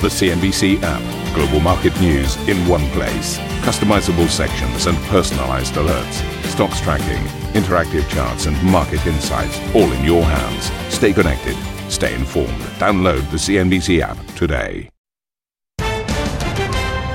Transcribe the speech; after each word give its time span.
The 0.00 0.06
CNBC 0.06 0.78
app. 0.84 1.34
Global 1.34 1.58
market 1.58 2.00
news 2.00 2.36
in 2.48 2.56
one 2.68 2.86
place. 2.90 3.36
Customizable 3.66 4.28
sections 4.28 4.86
and 4.86 4.96
personalized 5.08 5.74
alerts. 5.74 6.22
Stocks 6.44 6.80
tracking, 6.80 7.24
interactive 7.60 8.08
charts, 8.08 8.46
and 8.46 8.56
market 8.62 9.04
insights 9.08 9.58
all 9.74 9.90
in 9.90 10.04
your 10.04 10.22
hands. 10.22 10.70
Stay 10.94 11.12
connected. 11.12 11.56
Stay 11.90 12.14
informed. 12.14 12.60
Download 12.78 13.28
the 13.32 13.38
CNBC 13.38 14.00
app 14.00 14.16
today. 14.36 14.88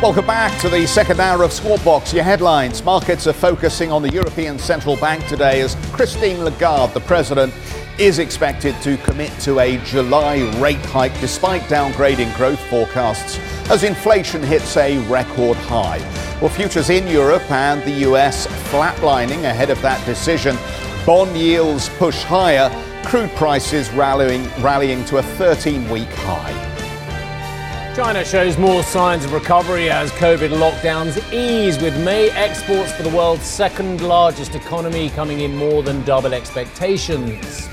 Welcome 0.01 0.27
back 0.27 0.59
to 0.59 0.67
the 0.67 0.85
second 0.85 1.21
hour 1.21 1.41
of 1.41 1.53
Squawk 1.53 1.81
Box. 1.85 2.13
Your 2.13 2.25
headlines. 2.25 2.83
Markets 2.83 3.27
are 3.27 3.31
focusing 3.31 3.93
on 3.93 4.01
the 4.01 4.09
European 4.09 4.59
Central 4.59 4.97
Bank 4.97 5.25
today 5.27 5.61
as 5.61 5.75
Christine 5.93 6.43
Lagarde, 6.43 6.93
the 6.93 6.99
president, 6.99 7.53
is 7.99 8.19
expected 8.19 8.75
to 8.81 8.97
commit 8.97 9.31
to 9.39 9.59
a 9.59 9.77
July 9.85 10.41
rate 10.59 10.83
hike 10.85 11.17
despite 11.19 11.61
downgrading 11.63 12.35
growth 12.35 12.59
forecasts 12.67 13.37
as 13.69 13.83
inflation 13.83 14.41
hits 14.41 14.75
a 14.77 14.97
record 15.07 15.57
high. 15.57 15.99
Well, 16.41 16.49
futures 16.49 16.89
in 16.89 17.07
Europe 17.07 17.49
and 17.51 17.83
the 17.83 18.09
US 18.09 18.47
flatlining 18.71 19.43
ahead 19.43 19.69
of 19.69 19.81
that 19.83 20.03
decision. 20.05 20.57
Bond 21.05 21.37
yields 21.37 21.89
push 21.97 22.23
higher, 22.23 22.69
crude 23.05 23.29
prices 23.35 23.91
rallying, 23.91 24.43
rallying 24.61 25.05
to 25.05 25.17
a 25.17 25.23
13 25.23 25.87
week 25.89 26.09
high. 26.09 26.73
China 27.95 28.25
shows 28.25 28.57
more 28.57 28.81
signs 28.81 29.23
of 29.23 29.33
recovery 29.33 29.91
as 29.91 30.09
COVID 30.13 30.49
lockdowns 30.49 31.21
ease, 31.31 31.79
with 31.79 31.95
May 32.03 32.31
exports 32.31 32.91
for 32.91 33.03
the 33.03 33.15
world's 33.15 33.45
second 33.45 34.01
largest 34.01 34.55
economy 34.55 35.11
coming 35.11 35.41
in 35.41 35.55
more 35.55 35.83
than 35.83 36.03
double 36.03 36.33
expectations. 36.33 37.69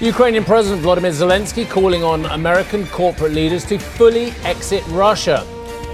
Ukrainian 0.00 0.44
President 0.44 0.80
Volodymyr 0.82 1.12
Zelenskyy 1.12 1.68
calling 1.68 2.02
on 2.02 2.24
American 2.24 2.86
corporate 2.86 3.32
leaders 3.32 3.66
to 3.66 3.78
fully 3.78 4.30
exit 4.44 4.82
Russia, 4.88 5.46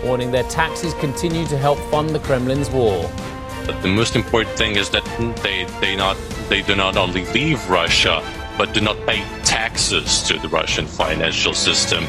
warning 0.05 0.31
their 0.31 0.45
taxes 0.45 0.95
continue 0.95 1.45
to 1.49 1.59
help 1.59 1.77
fund 1.91 2.11
the 2.11 2.21
Kremlin's 2.21 2.71
war. 2.71 3.11
But 3.67 3.83
the 3.83 3.89
most 3.89 4.15
important 4.15 4.57
thing 4.57 4.77
is 4.77 4.91
that 4.91 5.05
they, 5.43 5.65
they, 5.81 5.97
not, 5.97 6.17
they 6.49 6.63
do 6.63 6.77
not 6.77 6.97
only 6.97 7.25
leave 7.33 7.69
Russia, 7.69 8.23
but 8.57 8.73
do 8.73 8.81
not 8.81 8.97
pay 9.07 9.25
taxes 9.43 10.23
to 10.29 10.39
the 10.39 10.49
Russian 10.51 10.87
financial 10.87 11.53
system. 11.53 12.05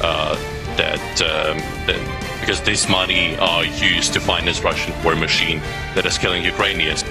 Uh, 0.00 0.36
that, 0.78 1.20
um, 1.20 1.58
that 1.86 2.40
because 2.40 2.62
this 2.62 2.88
money 2.88 3.36
are 3.36 3.66
used 3.66 4.14
to 4.14 4.20
finance 4.20 4.62
Russian 4.62 4.94
war 5.04 5.14
machine 5.14 5.60
that 5.94 6.06
is 6.06 6.16
killing 6.16 6.42
Ukrainians. 6.42 7.04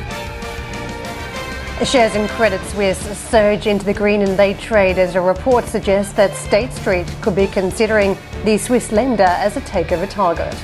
Shares 1.85 2.15
in 2.15 2.27
Credit 2.27 2.61
Suisse 2.67 2.99
surge 3.17 3.65
into 3.65 3.83
the 3.83 3.93
green 3.93 4.21
and 4.21 4.37
they 4.37 4.53
trade 4.53 4.99
as 4.99 5.15
a 5.15 5.21
report 5.21 5.65
suggests 5.65 6.13
that 6.13 6.35
State 6.35 6.71
Street 6.71 7.07
could 7.21 7.35
be 7.35 7.47
considering 7.47 8.15
the 8.45 8.57
Swiss 8.59 8.91
lender 8.91 9.23
as 9.23 9.57
a 9.57 9.61
takeover 9.61 10.07
target. 10.07 10.55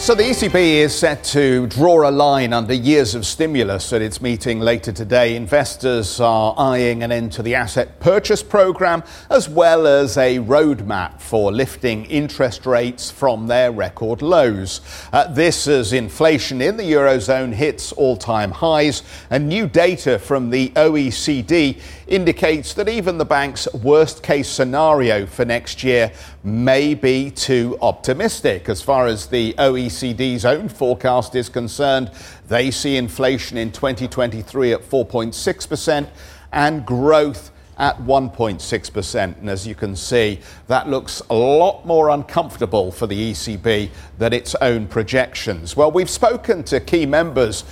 So 0.00 0.14
the 0.14 0.22
ECB 0.22 0.54
is 0.54 0.98
set 0.98 1.22
to 1.24 1.66
draw 1.66 2.08
a 2.08 2.10
line 2.10 2.54
under 2.54 2.72
years 2.72 3.14
of 3.14 3.26
stimulus 3.26 3.92
at 3.92 4.00
its 4.00 4.22
meeting 4.22 4.58
later 4.58 4.92
today. 4.92 5.36
Investors 5.36 6.18
are 6.20 6.54
eyeing 6.56 7.02
an 7.02 7.12
end 7.12 7.32
to 7.32 7.42
the 7.42 7.54
asset 7.54 8.00
purchase 8.00 8.42
program 8.42 9.04
as 9.28 9.46
well 9.46 9.86
as 9.86 10.16
a 10.16 10.38
roadmap 10.38 11.20
for 11.20 11.52
lifting 11.52 12.06
interest 12.06 12.64
rates 12.64 13.10
from 13.10 13.46
their 13.46 13.72
record 13.72 14.22
lows. 14.22 14.80
Uh, 15.12 15.30
this 15.34 15.68
as 15.68 15.92
inflation 15.92 16.62
in 16.62 16.78
the 16.78 16.92
eurozone 16.92 17.52
hits 17.52 17.92
all-time 17.92 18.52
highs 18.52 19.02
and 19.28 19.50
new 19.50 19.68
data 19.68 20.18
from 20.18 20.48
the 20.48 20.70
OECD 20.70 21.78
indicates 22.10 22.74
that 22.74 22.88
even 22.88 23.16
the 23.16 23.24
bank's 23.24 23.72
worst 23.72 24.22
case 24.22 24.48
scenario 24.48 25.24
for 25.24 25.44
next 25.44 25.84
year 25.84 26.12
may 26.42 26.92
be 26.92 27.30
too 27.30 27.78
optimistic. 27.80 28.68
As 28.68 28.82
far 28.82 29.06
as 29.06 29.26
the 29.28 29.54
OECD's 29.54 30.44
own 30.44 30.68
forecast 30.68 31.36
is 31.36 31.48
concerned, 31.48 32.10
they 32.48 32.70
see 32.72 32.96
inflation 32.96 33.56
in 33.56 33.70
2023 33.70 34.72
at 34.72 34.82
4.6% 34.82 36.08
and 36.52 36.84
growth 36.84 37.52
at 37.78 37.96
1.6%. 38.02 39.38
And 39.38 39.48
as 39.48 39.66
you 39.66 39.74
can 39.74 39.96
see, 39.96 40.40
that 40.66 40.88
looks 40.88 41.22
a 41.30 41.34
lot 41.34 41.86
more 41.86 42.10
uncomfortable 42.10 42.92
for 42.92 43.06
the 43.06 43.32
ECB 43.32 43.88
than 44.18 44.32
its 44.32 44.54
own 44.56 44.86
projections. 44.86 45.76
Well, 45.76 45.90
we've 45.90 46.10
spoken 46.10 46.62
to 46.64 46.78
key 46.80 47.06
members 47.06 47.64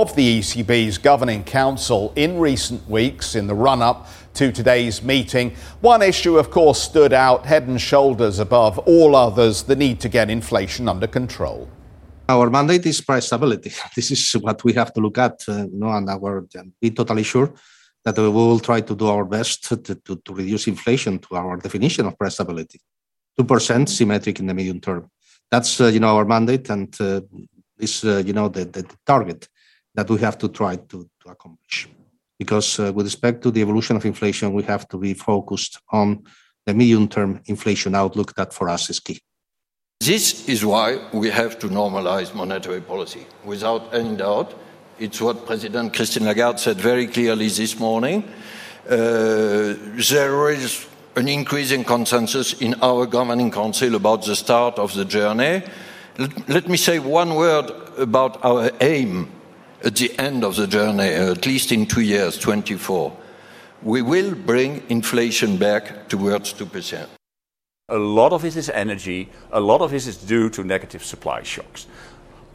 of 0.00 0.16
the 0.16 0.40
ECB's 0.40 0.96
Governing 0.96 1.44
Council 1.44 2.14
in 2.16 2.38
recent 2.38 2.88
weeks 2.88 3.34
in 3.34 3.46
the 3.46 3.54
run 3.54 3.82
up 3.82 4.08
to 4.32 4.50
today's 4.50 5.02
meeting. 5.02 5.54
One 5.82 6.00
issue, 6.00 6.38
of 6.38 6.50
course, 6.50 6.80
stood 6.80 7.12
out 7.12 7.44
head 7.44 7.68
and 7.68 7.78
shoulders 7.78 8.38
above 8.38 8.78
all 8.78 9.14
others 9.14 9.64
the 9.64 9.76
need 9.76 10.00
to 10.00 10.08
get 10.08 10.30
inflation 10.30 10.88
under 10.88 11.06
control. 11.06 11.68
Our 12.26 12.48
mandate 12.48 12.86
is 12.86 13.02
price 13.02 13.26
stability. 13.26 13.70
This 13.94 14.10
is 14.10 14.32
what 14.40 14.64
we 14.64 14.72
have 14.72 14.94
to 14.94 15.00
look 15.00 15.18
at, 15.18 15.44
uh, 15.46 15.66
you 15.72 15.78
know, 15.78 15.90
and 15.90 16.08
our, 16.08 16.42
be 16.80 16.90
totally 16.90 17.22
sure 17.22 17.52
that 18.06 18.16
we 18.16 18.30
will 18.30 18.60
try 18.60 18.80
to 18.80 18.94
do 18.96 19.08
our 19.08 19.26
best 19.26 19.64
to, 19.64 19.76
to, 19.76 20.16
to 20.16 20.34
reduce 20.34 20.68
inflation 20.68 21.18
to 21.18 21.36
our 21.36 21.58
definition 21.58 22.06
of 22.06 22.16
price 22.16 22.34
stability. 22.34 22.80
2% 23.38 23.88
symmetric 23.90 24.40
in 24.40 24.46
the 24.46 24.54
medium 24.54 24.80
term. 24.80 25.10
That's, 25.50 25.78
uh, 25.82 25.88
you 25.88 26.00
know, 26.00 26.16
our 26.16 26.24
mandate 26.24 26.70
and 26.70 26.98
uh, 26.98 27.20
is, 27.78 28.02
uh, 28.04 28.22
you 28.24 28.32
know, 28.32 28.48
the, 28.48 28.64
the 28.64 28.86
target 29.04 29.48
that 29.94 30.08
we 30.08 30.18
have 30.18 30.38
to 30.38 30.48
try 30.48 30.76
to, 30.76 31.08
to 31.20 31.30
accomplish. 31.30 31.88
Because 32.38 32.80
uh, 32.80 32.92
with 32.92 33.06
respect 33.06 33.42
to 33.42 33.50
the 33.50 33.60
evolution 33.60 33.96
of 33.96 34.04
inflation, 34.04 34.52
we 34.52 34.62
have 34.64 34.88
to 34.88 34.98
be 34.98 35.14
focused 35.14 35.80
on 35.90 36.24
the 36.66 36.74
medium 36.74 37.08
term 37.08 37.40
inflation 37.46 37.94
outlook 37.94 38.34
that 38.34 38.52
for 38.52 38.68
us 38.68 38.90
is 38.90 39.00
key. 39.00 39.20
This 40.00 40.48
is 40.48 40.64
why 40.64 40.98
we 41.12 41.30
have 41.30 41.58
to 41.60 41.68
normalize 41.68 42.34
monetary 42.34 42.80
policy. 42.80 43.26
Without 43.44 43.94
any 43.94 44.16
doubt, 44.16 44.54
it's 44.98 45.20
what 45.20 45.46
President 45.46 45.94
Christine 45.94 46.24
Lagarde 46.24 46.58
said 46.58 46.76
very 46.78 47.06
clearly 47.06 47.48
this 47.48 47.78
morning. 47.78 48.24
Uh, 48.88 49.74
there 50.10 50.50
is 50.50 50.86
an 51.14 51.28
increasing 51.28 51.84
consensus 51.84 52.54
in 52.60 52.74
our 52.82 53.06
governing 53.06 53.50
council 53.50 53.94
about 53.94 54.24
the 54.24 54.34
start 54.34 54.78
of 54.78 54.92
the 54.94 55.04
journey. 55.04 55.62
Let, 56.18 56.48
let 56.48 56.68
me 56.68 56.76
say 56.76 56.98
one 56.98 57.34
word 57.36 57.70
about 57.98 58.44
our 58.44 58.70
aim 58.80 59.30
at 59.84 59.96
the 59.96 60.16
end 60.18 60.44
of 60.44 60.56
the 60.56 60.66
journey, 60.66 61.14
uh, 61.14 61.32
at 61.32 61.46
least 61.46 61.72
in 61.72 61.86
two 61.86 62.02
years, 62.02 62.38
24, 62.38 63.16
we 63.82 64.02
will 64.02 64.34
bring 64.34 64.82
inflation 64.88 65.56
back 65.56 66.08
towards 66.08 66.54
2%. 66.54 67.06
A 67.88 67.98
lot 67.98 68.32
of 68.32 68.44
it 68.44 68.56
is 68.56 68.70
energy, 68.70 69.28
a 69.50 69.60
lot 69.60 69.80
of 69.80 69.92
it 69.92 70.06
is 70.06 70.16
due 70.16 70.48
to 70.50 70.62
negative 70.62 71.04
supply 71.04 71.42
shocks. 71.42 71.86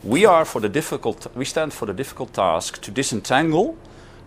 We, 0.04 0.26
are 0.26 0.46
for 0.46 0.62
the 0.62 0.70
difficult, 0.70 1.28
we 1.36 1.44
stand 1.44 1.74
for 1.74 1.86
the 1.86 1.94
difficult 1.94 2.34
task 2.34 2.82
to 2.82 2.92
disentangle 2.92 3.78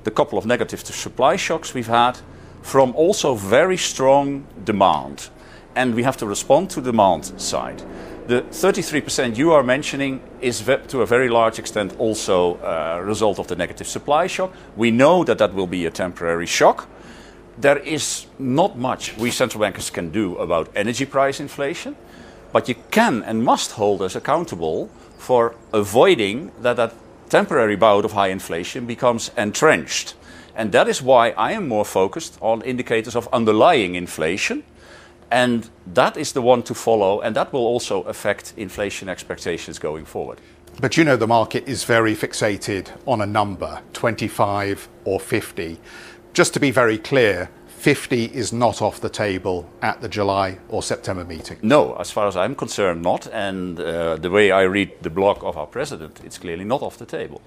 the 0.05 0.11
couple 0.11 0.39
of 0.39 0.47
negative 0.47 0.81
supply 0.81 1.37
shocks 1.37 1.75
we've 1.75 1.87
had 1.87 2.19
from 2.63 2.95
also 2.95 3.35
very 3.35 3.77
strong 3.77 4.47
demand. 4.65 5.31
And 5.75 5.95
we 5.95 6.03
have 6.03 6.17
to 6.19 6.27
respond 6.27 6.71
to 6.71 6.81
demand 6.81 7.41
side. 7.41 7.83
The 8.31 8.43
33% 8.43 9.37
you 9.37 9.51
are 9.51 9.65
mentioning 9.65 10.21
is 10.41 10.61
to 10.63 11.03
a 11.03 11.07
very 11.07 11.29
large 11.29 11.59
extent 11.59 11.97
also 11.99 12.59
a 12.59 13.03
result 13.03 13.41
of 13.41 13.49
the 13.49 13.57
negative 13.57 13.89
supply 13.89 14.29
shock. 14.29 14.53
We 14.77 14.93
know 14.93 15.25
that 15.25 15.39
that 15.39 15.53
will 15.53 15.67
be 15.67 15.85
a 15.85 15.91
temporary 15.91 16.47
shock. 16.47 16.87
There 17.59 17.79
is 17.79 18.27
not 18.39 18.79
much 18.79 19.17
we 19.17 19.33
central 19.33 19.61
bankers 19.61 19.91
can 19.91 20.11
do 20.13 20.37
about 20.37 20.69
energy 20.77 21.07
price 21.07 21.41
inflation, 21.41 21.97
but 22.53 22.69
you 22.69 22.77
can 22.93 23.25
and 23.25 23.45
must 23.45 23.73
hold 23.73 24.01
us 24.01 24.15
accountable 24.15 24.91
for 25.19 25.57
avoiding 25.73 26.53
that 26.63 26.77
that 26.77 26.95
temporary 27.31 27.75
bout 27.75 28.05
of 28.05 28.13
high 28.13 28.29
inflation 28.29 28.87
becomes 28.87 29.33
entrenched. 29.37 30.15
And 30.55 30.71
that 30.71 30.87
is 30.87 31.03
why 31.03 31.31
I 31.31 31.51
am 31.51 31.67
more 31.67 31.85
focused 31.85 32.39
on 32.41 32.63
indicators 32.63 33.17
of 33.17 33.27
underlying 33.33 33.97
inflation 33.97 34.63
and 35.31 35.69
that 35.95 36.17
is 36.17 36.33
the 36.33 36.43
one 36.43 36.63
to 36.65 36.75
follow, 36.75 37.21
and 37.21 37.37
that 37.37 37.53
will 37.53 37.67
also 37.67 38.03
affect 38.03 38.55
inflation 38.57 39.09
expectations 39.09 39.79
going 39.79 40.05
forward. 40.05 40.41
But 40.81 40.97
you 40.97 41.05
know, 41.05 41.17
the 41.17 41.27
market 41.27 41.69
is 41.69 41.85
very 41.85 42.15
fixated 42.15 42.91
on 43.07 43.21
a 43.21 43.27
number 43.27 43.83
25 43.93 44.89
or 45.05 45.21
50. 45.21 45.79
Just 46.33 46.55
to 46.55 46.61
be 46.61 46.71
very 46.71 46.97
clear, 46.97 47.51
50 47.81 48.27
is 48.27 48.53
not 48.53 48.83
off 48.83 49.01
the 49.01 49.09
table 49.09 49.69
at 49.83 50.01
the 50.01 50.09
July 50.09 50.59
or 50.69 50.83
September 50.83 51.25
meeting. 51.25 51.59
No, 51.63 51.95
as 51.95 52.11
far 52.11 52.29
as 52.29 52.37
I'm 52.37 52.55
concerned, 52.55 53.03
not. 53.03 53.27
And 53.29 53.81
uh, 53.81 54.17
the 54.17 54.31
way 54.31 54.51
I 54.51 54.63
read 54.63 55.03
the 55.03 55.11
blog 55.11 55.43
of 55.43 55.57
our 55.57 55.67
president, 55.67 56.21
it's 56.25 56.39
clearly 56.39 56.65
not 56.65 56.83
off 56.83 56.99
the 56.99 57.07
table. 57.07 57.41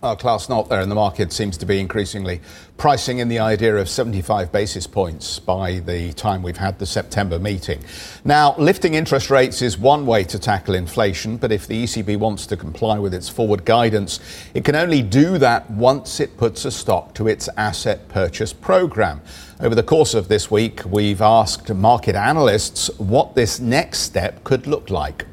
Oh, 0.00 0.14
Klaas 0.14 0.48
Knot 0.48 0.68
there 0.68 0.80
in 0.80 0.88
the 0.88 0.94
market 0.94 1.32
seems 1.32 1.58
to 1.58 1.66
be 1.66 1.80
increasingly 1.80 2.40
pricing 2.76 3.18
in 3.18 3.26
the 3.26 3.40
idea 3.40 3.74
of 3.74 3.88
75 3.88 4.52
basis 4.52 4.86
points 4.86 5.40
by 5.40 5.80
the 5.80 6.12
time 6.12 6.40
we've 6.40 6.56
had 6.56 6.78
the 6.78 6.86
September 6.86 7.40
meeting. 7.40 7.82
Now, 8.24 8.54
lifting 8.58 8.94
interest 8.94 9.28
rates 9.28 9.60
is 9.60 9.76
one 9.76 10.06
way 10.06 10.22
to 10.22 10.38
tackle 10.38 10.76
inflation, 10.76 11.36
but 11.36 11.50
if 11.50 11.66
the 11.66 11.82
ECB 11.82 12.16
wants 12.16 12.46
to 12.46 12.56
comply 12.56 13.00
with 13.00 13.12
its 13.12 13.28
forward 13.28 13.64
guidance, 13.64 14.20
it 14.54 14.64
can 14.64 14.76
only 14.76 15.02
do 15.02 15.36
that 15.38 15.68
once 15.68 16.20
it 16.20 16.36
puts 16.36 16.64
a 16.64 16.70
stop 16.70 17.12
to 17.14 17.26
its 17.26 17.48
asset 17.56 18.06
purchase 18.06 18.52
program. 18.52 19.20
Over 19.58 19.74
the 19.74 19.82
course 19.82 20.14
of 20.14 20.28
this 20.28 20.48
week, 20.48 20.80
we've 20.84 21.20
asked 21.20 21.74
market 21.74 22.14
analysts 22.14 22.88
what 23.00 23.34
this 23.34 23.58
next 23.58 24.02
step 24.02 24.44
could 24.44 24.68
look 24.68 24.90
like. 24.90 25.26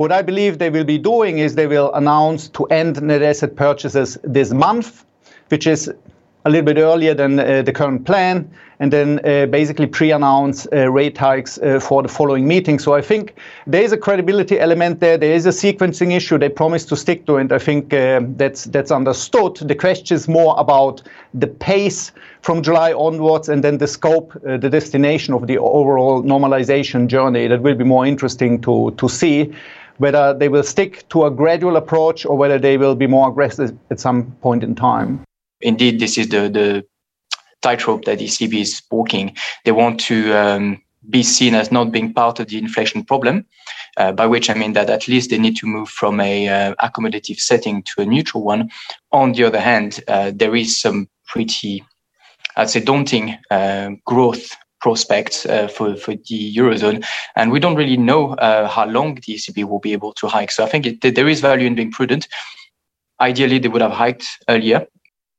What 0.00 0.12
I 0.12 0.22
believe 0.22 0.56
they 0.56 0.70
will 0.70 0.84
be 0.84 0.96
doing 0.96 1.40
is 1.40 1.56
they 1.56 1.66
will 1.66 1.92
announce 1.92 2.48
to 2.56 2.64
end 2.68 3.02
net 3.02 3.20
asset 3.20 3.54
purchases 3.54 4.16
this 4.24 4.50
month, 4.50 5.04
which 5.48 5.66
is 5.66 5.92
a 6.46 6.48
little 6.48 6.64
bit 6.64 6.78
earlier 6.78 7.12
than 7.12 7.38
uh, 7.38 7.60
the 7.60 7.70
current 7.70 8.06
plan, 8.06 8.50
and 8.78 8.90
then 8.90 9.20
uh, 9.26 9.44
basically 9.44 9.86
pre-announce 9.86 10.66
uh, 10.72 10.90
rate 10.90 11.18
hikes 11.18 11.58
uh, 11.58 11.78
for 11.78 12.02
the 12.02 12.08
following 12.08 12.48
meeting. 12.48 12.78
So 12.78 12.94
I 12.94 13.02
think 13.02 13.34
there 13.66 13.82
is 13.82 13.92
a 13.92 13.98
credibility 13.98 14.58
element 14.58 15.00
there. 15.00 15.18
There 15.18 15.34
is 15.34 15.44
a 15.44 15.50
sequencing 15.50 16.16
issue. 16.16 16.38
They 16.38 16.48
promise 16.48 16.86
to 16.86 16.96
stick 16.96 17.26
to 17.26 17.36
and 17.36 17.52
I 17.52 17.58
think 17.58 17.92
uh, 17.92 18.22
that's 18.36 18.64
that's 18.64 18.90
understood. 18.90 19.56
The 19.56 19.74
question 19.74 20.14
is 20.14 20.28
more 20.28 20.54
about 20.56 21.02
the 21.34 21.46
pace 21.46 22.10
from 22.40 22.62
July 22.62 22.94
onwards, 22.94 23.50
and 23.50 23.62
then 23.62 23.76
the 23.76 23.86
scope, 23.86 24.34
uh, 24.48 24.56
the 24.56 24.70
destination 24.70 25.34
of 25.34 25.46
the 25.46 25.58
overall 25.58 26.22
normalization 26.22 27.06
journey. 27.06 27.48
That 27.48 27.60
will 27.60 27.74
be 27.76 27.84
more 27.84 28.06
interesting 28.06 28.62
to 28.62 28.92
to 28.96 29.08
see 29.10 29.52
whether 30.00 30.32
they 30.32 30.48
will 30.48 30.62
stick 30.62 31.06
to 31.10 31.26
a 31.26 31.30
gradual 31.30 31.76
approach 31.76 32.24
or 32.24 32.34
whether 32.34 32.58
they 32.58 32.78
will 32.78 32.94
be 32.94 33.06
more 33.06 33.28
aggressive 33.28 33.76
at 33.90 34.00
some 34.00 34.32
point 34.40 34.64
in 34.64 34.74
time. 34.74 35.22
Indeed, 35.60 36.00
this 36.00 36.16
is 36.16 36.30
the, 36.30 36.48
the 36.48 36.86
tightrope 37.60 38.06
that 38.06 38.18
ECB 38.18 38.62
is 38.62 38.82
walking. 38.90 39.36
They 39.66 39.72
want 39.72 40.00
to 40.00 40.32
um, 40.32 40.82
be 41.10 41.22
seen 41.22 41.54
as 41.54 41.70
not 41.70 41.92
being 41.92 42.14
part 42.14 42.40
of 42.40 42.48
the 42.48 42.56
inflation 42.56 43.04
problem, 43.04 43.44
uh, 43.98 44.12
by 44.12 44.26
which 44.26 44.48
I 44.48 44.54
mean 44.54 44.72
that 44.72 44.88
at 44.88 45.06
least 45.06 45.28
they 45.28 45.38
need 45.38 45.56
to 45.56 45.66
move 45.66 45.90
from 45.90 46.18
a 46.18 46.48
uh, 46.48 46.74
accommodative 46.76 47.38
setting 47.38 47.82
to 47.82 48.00
a 48.00 48.06
neutral 48.06 48.42
one. 48.42 48.70
On 49.12 49.32
the 49.32 49.44
other 49.44 49.60
hand, 49.60 50.02
uh, 50.08 50.32
there 50.34 50.56
is 50.56 50.80
some 50.80 51.10
pretty, 51.26 51.84
I'd 52.56 52.70
say, 52.70 52.80
daunting 52.80 53.36
uh, 53.50 53.90
growth 54.06 54.56
prospects 54.80 55.46
uh, 55.46 55.68
for, 55.68 55.96
for 55.96 56.14
the 56.14 56.56
Eurozone. 56.56 57.04
And 57.36 57.52
we 57.52 57.60
don't 57.60 57.76
really 57.76 57.96
know 57.96 58.34
uh, 58.34 58.68
how 58.68 58.86
long 58.86 59.14
the 59.14 59.22
ECB 59.22 59.64
will 59.64 59.78
be 59.78 59.92
able 59.92 60.12
to 60.14 60.26
hike. 60.26 60.50
So 60.50 60.64
I 60.64 60.68
think 60.68 60.86
it, 60.86 61.14
there 61.14 61.28
is 61.28 61.40
value 61.40 61.66
in 61.66 61.74
being 61.74 61.90
prudent. 61.90 62.28
Ideally, 63.20 63.58
they 63.58 63.68
would 63.68 63.82
have 63.82 63.92
hiked 63.92 64.26
earlier. 64.48 64.86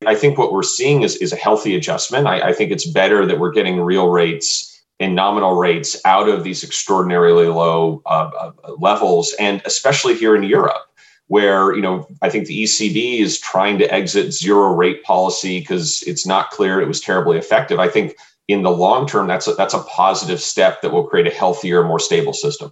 I 0.06 0.16
think 0.16 0.38
what 0.38 0.52
we're 0.52 0.64
seeing 0.64 1.04
is, 1.04 1.16
is 1.18 1.32
a 1.32 1.36
healthy 1.36 1.76
adjustment. 1.76 2.28
I, 2.28 2.50
I 2.50 2.54
think 2.54 2.72
it's 2.72 2.88
better 2.88 3.26
that 3.26 3.40
we're 3.40 3.52
getting 3.52 3.82
real 3.82 4.10
rates 4.10 4.68
and 5.00 5.16
nominal 5.16 5.56
rates 5.56 6.00
out 6.06 6.30
of 6.30 6.44
these 6.44 6.64
extraordinarily 6.64 7.48
low 7.48 8.02
uh, 8.06 8.30
uh, 8.40 8.52
levels, 8.78 9.34
and 9.40 9.62
especially 9.66 10.16
here 10.16 10.36
in 10.36 10.44
Europe, 10.44 10.86
where 11.28 11.74
you 11.76 11.82
know 11.82 12.08
I 12.22 12.30
think 12.30 12.46
the 12.46 12.64
ECB 12.64 13.20
is 13.20 13.40
trying 13.40 13.80
to 13.80 13.92
exit 13.92 14.32
zero 14.32 14.74
rate 14.74 15.04
policy 15.04 15.60
because 15.60 16.04
it's 16.04 16.26
not 16.26 16.52
clear 16.52 16.80
it 16.82 16.88
was 16.88 17.02
terribly 17.02 17.38
effective. 17.38 17.80
I 17.80 17.90
think 17.90 18.16
in 18.52 18.64
the 18.64 18.72
long 18.72 19.08
term, 19.08 19.28
that's 19.28 19.48
a, 19.48 19.54
that's 19.54 19.74
a 19.74 19.80
positive 19.80 20.40
step 20.40 20.82
that 20.82 20.92
will 20.92 21.04
create 21.04 21.28
a 21.28 21.32
healthier, 21.32 21.84
more 21.84 22.00
stable 22.00 22.34
system. 22.34 22.72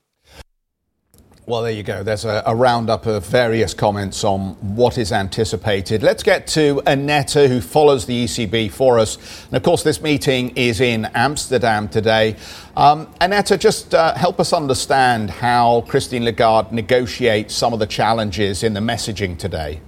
Well, 1.50 1.64
there 1.64 1.72
you 1.72 1.82
go. 1.82 2.04
There's 2.04 2.26
a, 2.26 2.44
a, 2.46 2.56
roundup 2.56 3.08
of 3.08 3.26
various 3.26 3.74
comments 3.74 4.24
on 4.24 4.50
what 4.76 5.00
is 5.00 5.12
anticipated. 5.12 6.04
Let's 6.04 6.22
get 6.22 6.46
to 6.50 6.80
Annette, 6.86 7.34
who 7.34 7.60
follows 7.60 8.06
the 8.06 8.26
ECB 8.26 8.70
for 8.70 9.00
us. 9.00 9.18
And 9.48 9.56
of 9.56 9.64
course, 9.64 9.82
this 9.82 10.00
meeting 10.00 10.56
is 10.56 10.80
in 10.80 11.06
Amsterdam 11.16 11.90
today. 11.90 12.36
Um, 12.78 13.12
Annette, 13.20 13.60
just 13.60 13.96
uh, 13.96 14.14
help 14.14 14.40
us 14.40 14.54
understand 14.54 15.32
how 15.32 15.82
Christine 15.88 16.24
Lagarde 16.24 16.72
negotiates 16.72 17.56
some 17.56 17.74
of 17.74 17.80
the 17.80 17.88
challenges 17.88 18.62
in 18.62 18.76
the 18.76 18.80
messaging 18.80 19.36
today. 19.36 19.82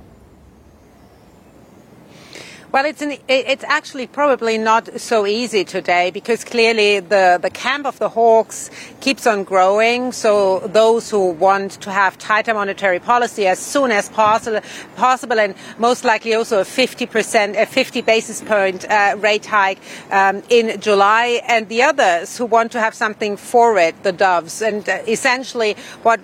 Well, 2.72 2.86
it's 2.86 3.02
an, 3.02 3.18
it's 3.28 3.66
actually 3.66 4.08
probably 4.08 4.58
not 4.58 5.02
so 5.02 5.28
easy 5.28 5.66
today 5.66 6.10
because 6.10 6.46
clearly 6.46 7.02
the, 7.02 7.38
the 7.42 7.50
camp 7.50 7.86
of 7.86 8.00
the 8.00 8.08
hawks 8.08 8.70
keeps 9.02 9.28
on 9.28 9.44
growing. 9.44 10.14
So 10.14 10.60
those 10.60 11.10
who 11.10 11.32
want 11.32 11.72
to 11.82 11.92
have 11.92 12.18
tighter 12.18 12.54
monetary 12.54 13.00
policy 13.00 13.46
as 13.46 13.60
soon 13.60 13.92
as 13.92 14.08
possible, 14.08 14.62
possible 14.96 15.38
and 15.38 15.54
most 15.80 16.06
likely 16.06 16.34
also 16.34 16.62
a 16.62 16.64
50%, 16.64 17.62
a 17.62 17.66
50 17.66 18.02
basis 18.04 18.40
point 18.42 18.90
uh, 18.90 19.18
rate 19.20 19.48
hike 19.48 19.80
um, 20.10 20.42
in 20.48 20.80
July, 20.80 21.42
and 21.50 21.68
the 21.68 21.82
others 21.82 22.38
who 22.38 22.46
want 22.46 22.72
to 22.72 22.80
have 22.80 22.94
something 22.94 23.36
for 23.36 23.78
it, 23.78 24.02
the 24.04 24.14
doves. 24.14 24.62
And 24.62 24.88
uh, 24.88 25.00
essentially, 25.10 25.76
what 26.04 26.22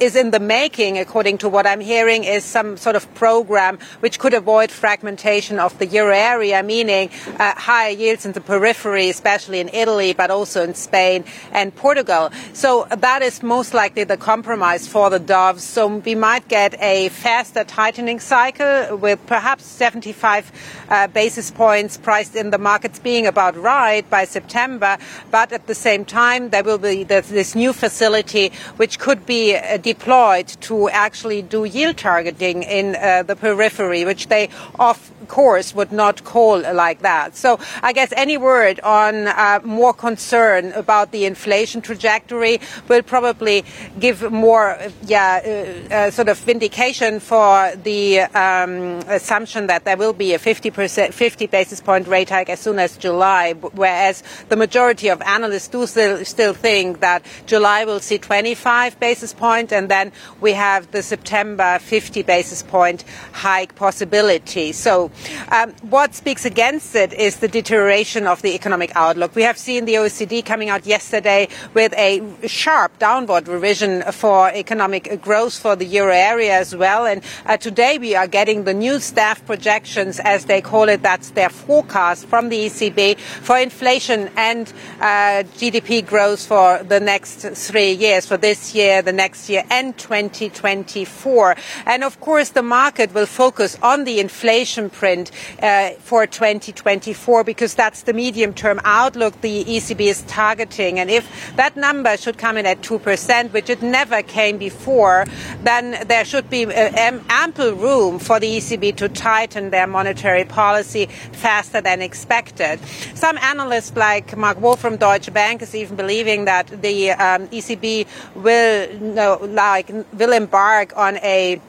is 0.00 0.16
in 0.16 0.30
the 0.30 0.40
making, 0.40 0.96
according 0.98 1.36
to 1.38 1.48
what 1.50 1.66
I'm 1.66 1.80
hearing, 1.80 2.24
is 2.24 2.42
some 2.42 2.78
sort 2.78 2.96
of 2.96 3.12
program 3.14 3.78
which 4.00 4.18
could 4.18 4.32
avoid 4.32 4.70
fragmentation 4.70 5.58
of 5.58 5.78
the 5.78 5.89
euro 5.92 6.14
area, 6.14 6.62
meaning 6.62 7.10
uh, 7.38 7.54
higher 7.54 7.90
yields 7.90 8.26
in 8.26 8.32
the 8.32 8.40
periphery, 8.40 9.08
especially 9.08 9.60
in 9.60 9.68
Italy, 9.72 10.12
but 10.12 10.30
also 10.30 10.62
in 10.62 10.74
Spain 10.74 11.24
and 11.52 11.74
Portugal. 11.74 12.30
So 12.52 12.86
that 12.90 13.22
is 13.22 13.42
most 13.42 13.74
likely 13.74 14.04
the 14.04 14.16
compromise 14.16 14.86
for 14.86 15.10
the 15.10 15.18
doves. 15.18 15.64
So 15.64 15.86
we 15.86 16.14
might 16.14 16.48
get 16.48 16.80
a 16.80 17.08
faster 17.10 17.64
tightening 17.64 18.20
cycle 18.20 18.96
with 18.96 19.24
perhaps 19.26 19.64
75 19.64 20.52
uh, 20.88 21.06
basis 21.08 21.50
points 21.50 21.96
priced 21.96 22.36
in 22.36 22.50
the 22.50 22.58
markets 22.58 22.98
being 22.98 23.26
about 23.26 23.56
right 23.56 24.08
by 24.08 24.24
September. 24.24 24.98
But 25.30 25.52
at 25.52 25.66
the 25.66 25.74
same 25.74 26.04
time, 26.04 26.50
there 26.50 26.64
will 26.64 26.78
be 26.78 27.04
this 27.04 27.54
new 27.54 27.72
facility 27.72 28.52
which 28.76 28.98
could 28.98 29.26
be 29.26 29.56
uh, 29.56 29.76
deployed 29.76 30.48
to 30.68 30.88
actually 30.90 31.42
do 31.42 31.64
yield 31.64 31.96
targeting 31.96 32.62
in 32.62 32.96
uh, 32.96 33.22
the 33.22 33.36
periphery, 33.36 34.04
which 34.04 34.28
they, 34.28 34.48
of 34.78 35.10
course, 35.30 35.74
would 35.74 35.92
not 35.92 36.24
call 36.24 36.60
like 36.74 37.00
that. 37.00 37.36
So 37.36 37.58
I 37.82 37.92
guess 37.92 38.12
any 38.16 38.36
word 38.36 38.80
on 38.80 39.28
uh, 39.28 39.60
more 39.64 39.94
concern 39.94 40.72
about 40.72 41.12
the 41.12 41.24
inflation 41.24 41.80
trajectory 41.80 42.60
will 42.88 43.02
probably 43.02 43.64
give 43.98 44.30
more, 44.32 44.76
yeah, 45.06 45.40
uh, 45.40 45.94
uh, 45.94 46.10
sort 46.10 46.28
of 46.28 46.36
vindication 46.38 47.20
for 47.20 47.72
the 47.76 48.20
um, 48.34 49.00
assumption 49.06 49.68
that 49.68 49.84
there 49.84 49.96
will 49.96 50.12
be 50.12 50.34
a 50.34 50.38
50 50.38 50.70
percent, 50.70 51.14
50 51.14 51.46
basis 51.46 51.80
point 51.80 52.08
rate 52.08 52.30
hike 52.30 52.50
as 52.50 52.60
soon 52.60 52.78
as 52.78 52.96
July, 52.96 53.52
whereas 53.52 54.22
the 54.48 54.56
majority 54.56 55.08
of 55.08 55.22
analysts 55.22 55.68
do 55.68 55.86
still, 55.86 56.24
still 56.24 56.54
think 56.54 57.00
that 57.00 57.22
July 57.46 57.84
will 57.84 58.00
see 58.00 58.18
25 58.18 58.98
basis 58.98 59.32
point, 59.32 59.72
and 59.72 59.88
then 59.88 60.10
we 60.40 60.52
have 60.52 60.90
the 60.90 61.02
September 61.02 61.78
50 61.78 62.22
basis 62.22 62.62
point 62.64 63.04
hike 63.32 63.76
possibility. 63.76 64.72
So 64.72 65.10
um, 65.50 65.72
what 65.82 66.14
speaks 66.14 66.44
against 66.44 66.94
it 66.94 67.12
is 67.12 67.36
the 67.36 67.48
deterioration 67.48 68.26
of 68.26 68.42
the 68.42 68.54
economic 68.54 68.92
outlook. 68.94 69.34
We 69.34 69.42
have 69.42 69.58
seen 69.58 69.84
the 69.84 69.94
OECD 69.94 70.44
coming 70.44 70.68
out 70.68 70.86
yesterday 70.86 71.48
with 71.74 71.92
a 71.94 72.22
sharp 72.46 72.98
downward 72.98 73.48
revision 73.48 74.02
for 74.12 74.50
economic 74.50 75.20
growth 75.20 75.58
for 75.58 75.76
the 75.76 75.84
euro 75.84 76.14
area 76.14 76.54
as 76.58 76.74
well. 76.74 77.06
And 77.06 77.22
uh, 77.46 77.56
today 77.56 77.98
we 77.98 78.14
are 78.14 78.26
getting 78.26 78.64
the 78.64 78.74
new 78.74 79.00
staff 79.00 79.44
projections, 79.46 80.20
as 80.20 80.44
they 80.46 80.60
call 80.60 80.88
it. 80.88 81.02
That's 81.02 81.30
their 81.30 81.48
forecast 81.48 82.26
from 82.26 82.48
the 82.48 82.66
ECB 82.66 83.18
for 83.18 83.58
inflation 83.58 84.30
and 84.36 84.72
uh, 85.00 85.44
GDP 85.58 86.06
growth 86.06 86.46
for 86.46 86.82
the 86.82 87.00
next 87.00 87.40
three 87.40 87.92
years, 87.92 88.26
for 88.26 88.36
this 88.36 88.74
year, 88.74 89.02
the 89.02 89.12
next 89.12 89.48
year, 89.48 89.64
and 89.70 89.96
2024. 89.98 91.56
And 91.86 92.04
of 92.04 92.20
course, 92.20 92.50
the 92.50 92.62
market 92.62 93.14
will 93.14 93.26
focus 93.26 93.76
on 93.82 94.04
the 94.04 94.20
inflation 94.20 94.90
print 95.10 95.30
uh, 95.62 95.90
for 95.98 96.26
2024 96.26 97.44
because 97.44 97.74
that's 97.74 98.02
the 98.02 98.12
medium 98.12 98.54
term 98.54 98.80
outlook 98.84 99.40
the 99.40 99.64
ECB 99.64 100.00
is 100.00 100.22
targeting. 100.22 100.98
And 100.98 101.10
if 101.10 101.24
that 101.56 101.76
number 101.76 102.16
should 102.16 102.38
come 102.38 102.56
in 102.56 102.66
at 102.66 102.80
2%, 102.82 103.52
which 103.52 103.68
it 103.70 103.82
never 103.82 104.22
came 104.22 104.58
before, 104.58 105.26
then 105.62 106.06
there 106.06 106.24
should 106.24 106.48
be 106.48 106.66
uh, 106.66 107.20
ample 107.28 107.72
room 107.72 108.18
for 108.18 108.38
the 108.38 108.58
ECB 108.58 108.96
to 108.96 109.08
tighten 109.08 109.70
their 109.70 109.86
monetary 109.86 110.44
policy 110.44 111.06
faster 111.32 111.80
than 111.80 112.02
expected. 112.02 112.78
Some 113.14 113.36
analysts 113.38 113.96
like 113.96 114.36
Mark 114.36 114.60
Wall 114.60 114.76
from 114.76 114.96
Deutsche 114.96 115.32
Bank 115.32 115.62
is 115.62 115.74
even 115.74 115.96
believing 115.96 116.44
that 116.44 116.66
the 116.82 117.10
um, 117.10 117.48
ECB 117.48 118.06
will, 118.34 119.00
no, 119.00 119.38
like, 119.42 119.90
will 120.12 120.32
embark 120.32 120.96
on 120.96 121.16
a 121.18 121.60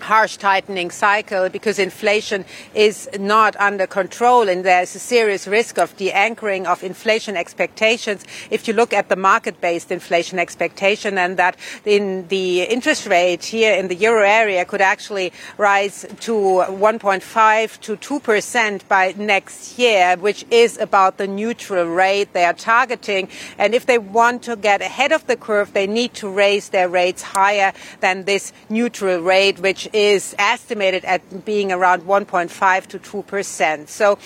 harsh 0.00 0.36
tightening 0.36 0.90
cycle 0.90 1.48
because 1.48 1.78
inflation 1.78 2.44
is 2.74 3.08
not 3.18 3.56
under 3.56 3.86
control 3.86 4.48
and 4.48 4.64
there's 4.64 4.94
a 4.94 4.98
serious 4.98 5.46
risk 5.46 5.78
of 5.78 5.96
de-anchoring 5.96 6.66
of 6.66 6.82
inflation 6.82 7.36
expectations 7.36 8.24
if 8.50 8.68
you 8.68 8.74
look 8.74 8.92
at 8.92 9.08
the 9.08 9.16
market-based 9.16 9.90
inflation 9.90 10.38
expectation 10.38 11.18
and 11.18 11.36
that 11.36 11.56
in 11.84 12.26
the 12.28 12.62
interest 12.62 13.06
rate 13.06 13.44
here 13.44 13.74
in 13.74 13.88
the 13.88 13.94
euro 13.94 14.22
area 14.22 14.64
could 14.64 14.80
actually 14.80 15.32
rise 15.56 16.06
to 16.20 16.32
1.5 16.32 17.80
to 17.80 17.96
2% 17.96 18.88
by 18.88 19.14
next 19.16 19.78
year, 19.78 20.16
which 20.16 20.44
is 20.50 20.78
about 20.78 21.18
the 21.18 21.26
neutral 21.26 21.86
rate 21.86 22.32
they 22.32 22.44
are 22.44 22.52
targeting. 22.52 23.28
And 23.58 23.74
if 23.74 23.86
they 23.86 23.98
want 23.98 24.42
to 24.44 24.56
get 24.56 24.80
ahead 24.80 25.12
of 25.12 25.26
the 25.26 25.36
curve, 25.36 25.72
they 25.72 25.86
need 25.86 26.14
to 26.14 26.28
raise 26.28 26.68
their 26.70 26.88
rates 26.88 27.22
higher 27.22 27.72
than 28.00 28.24
this 28.24 28.52
neutral 28.68 29.20
rate, 29.20 29.58
which 29.58 29.87
is 29.92 30.34
estimated 30.38 31.04
at 31.04 31.44
being 31.44 31.72
around 31.72 32.02
1.5 32.02 32.86
to 32.86 32.98
2%. 32.98 33.88
So, 33.88 34.18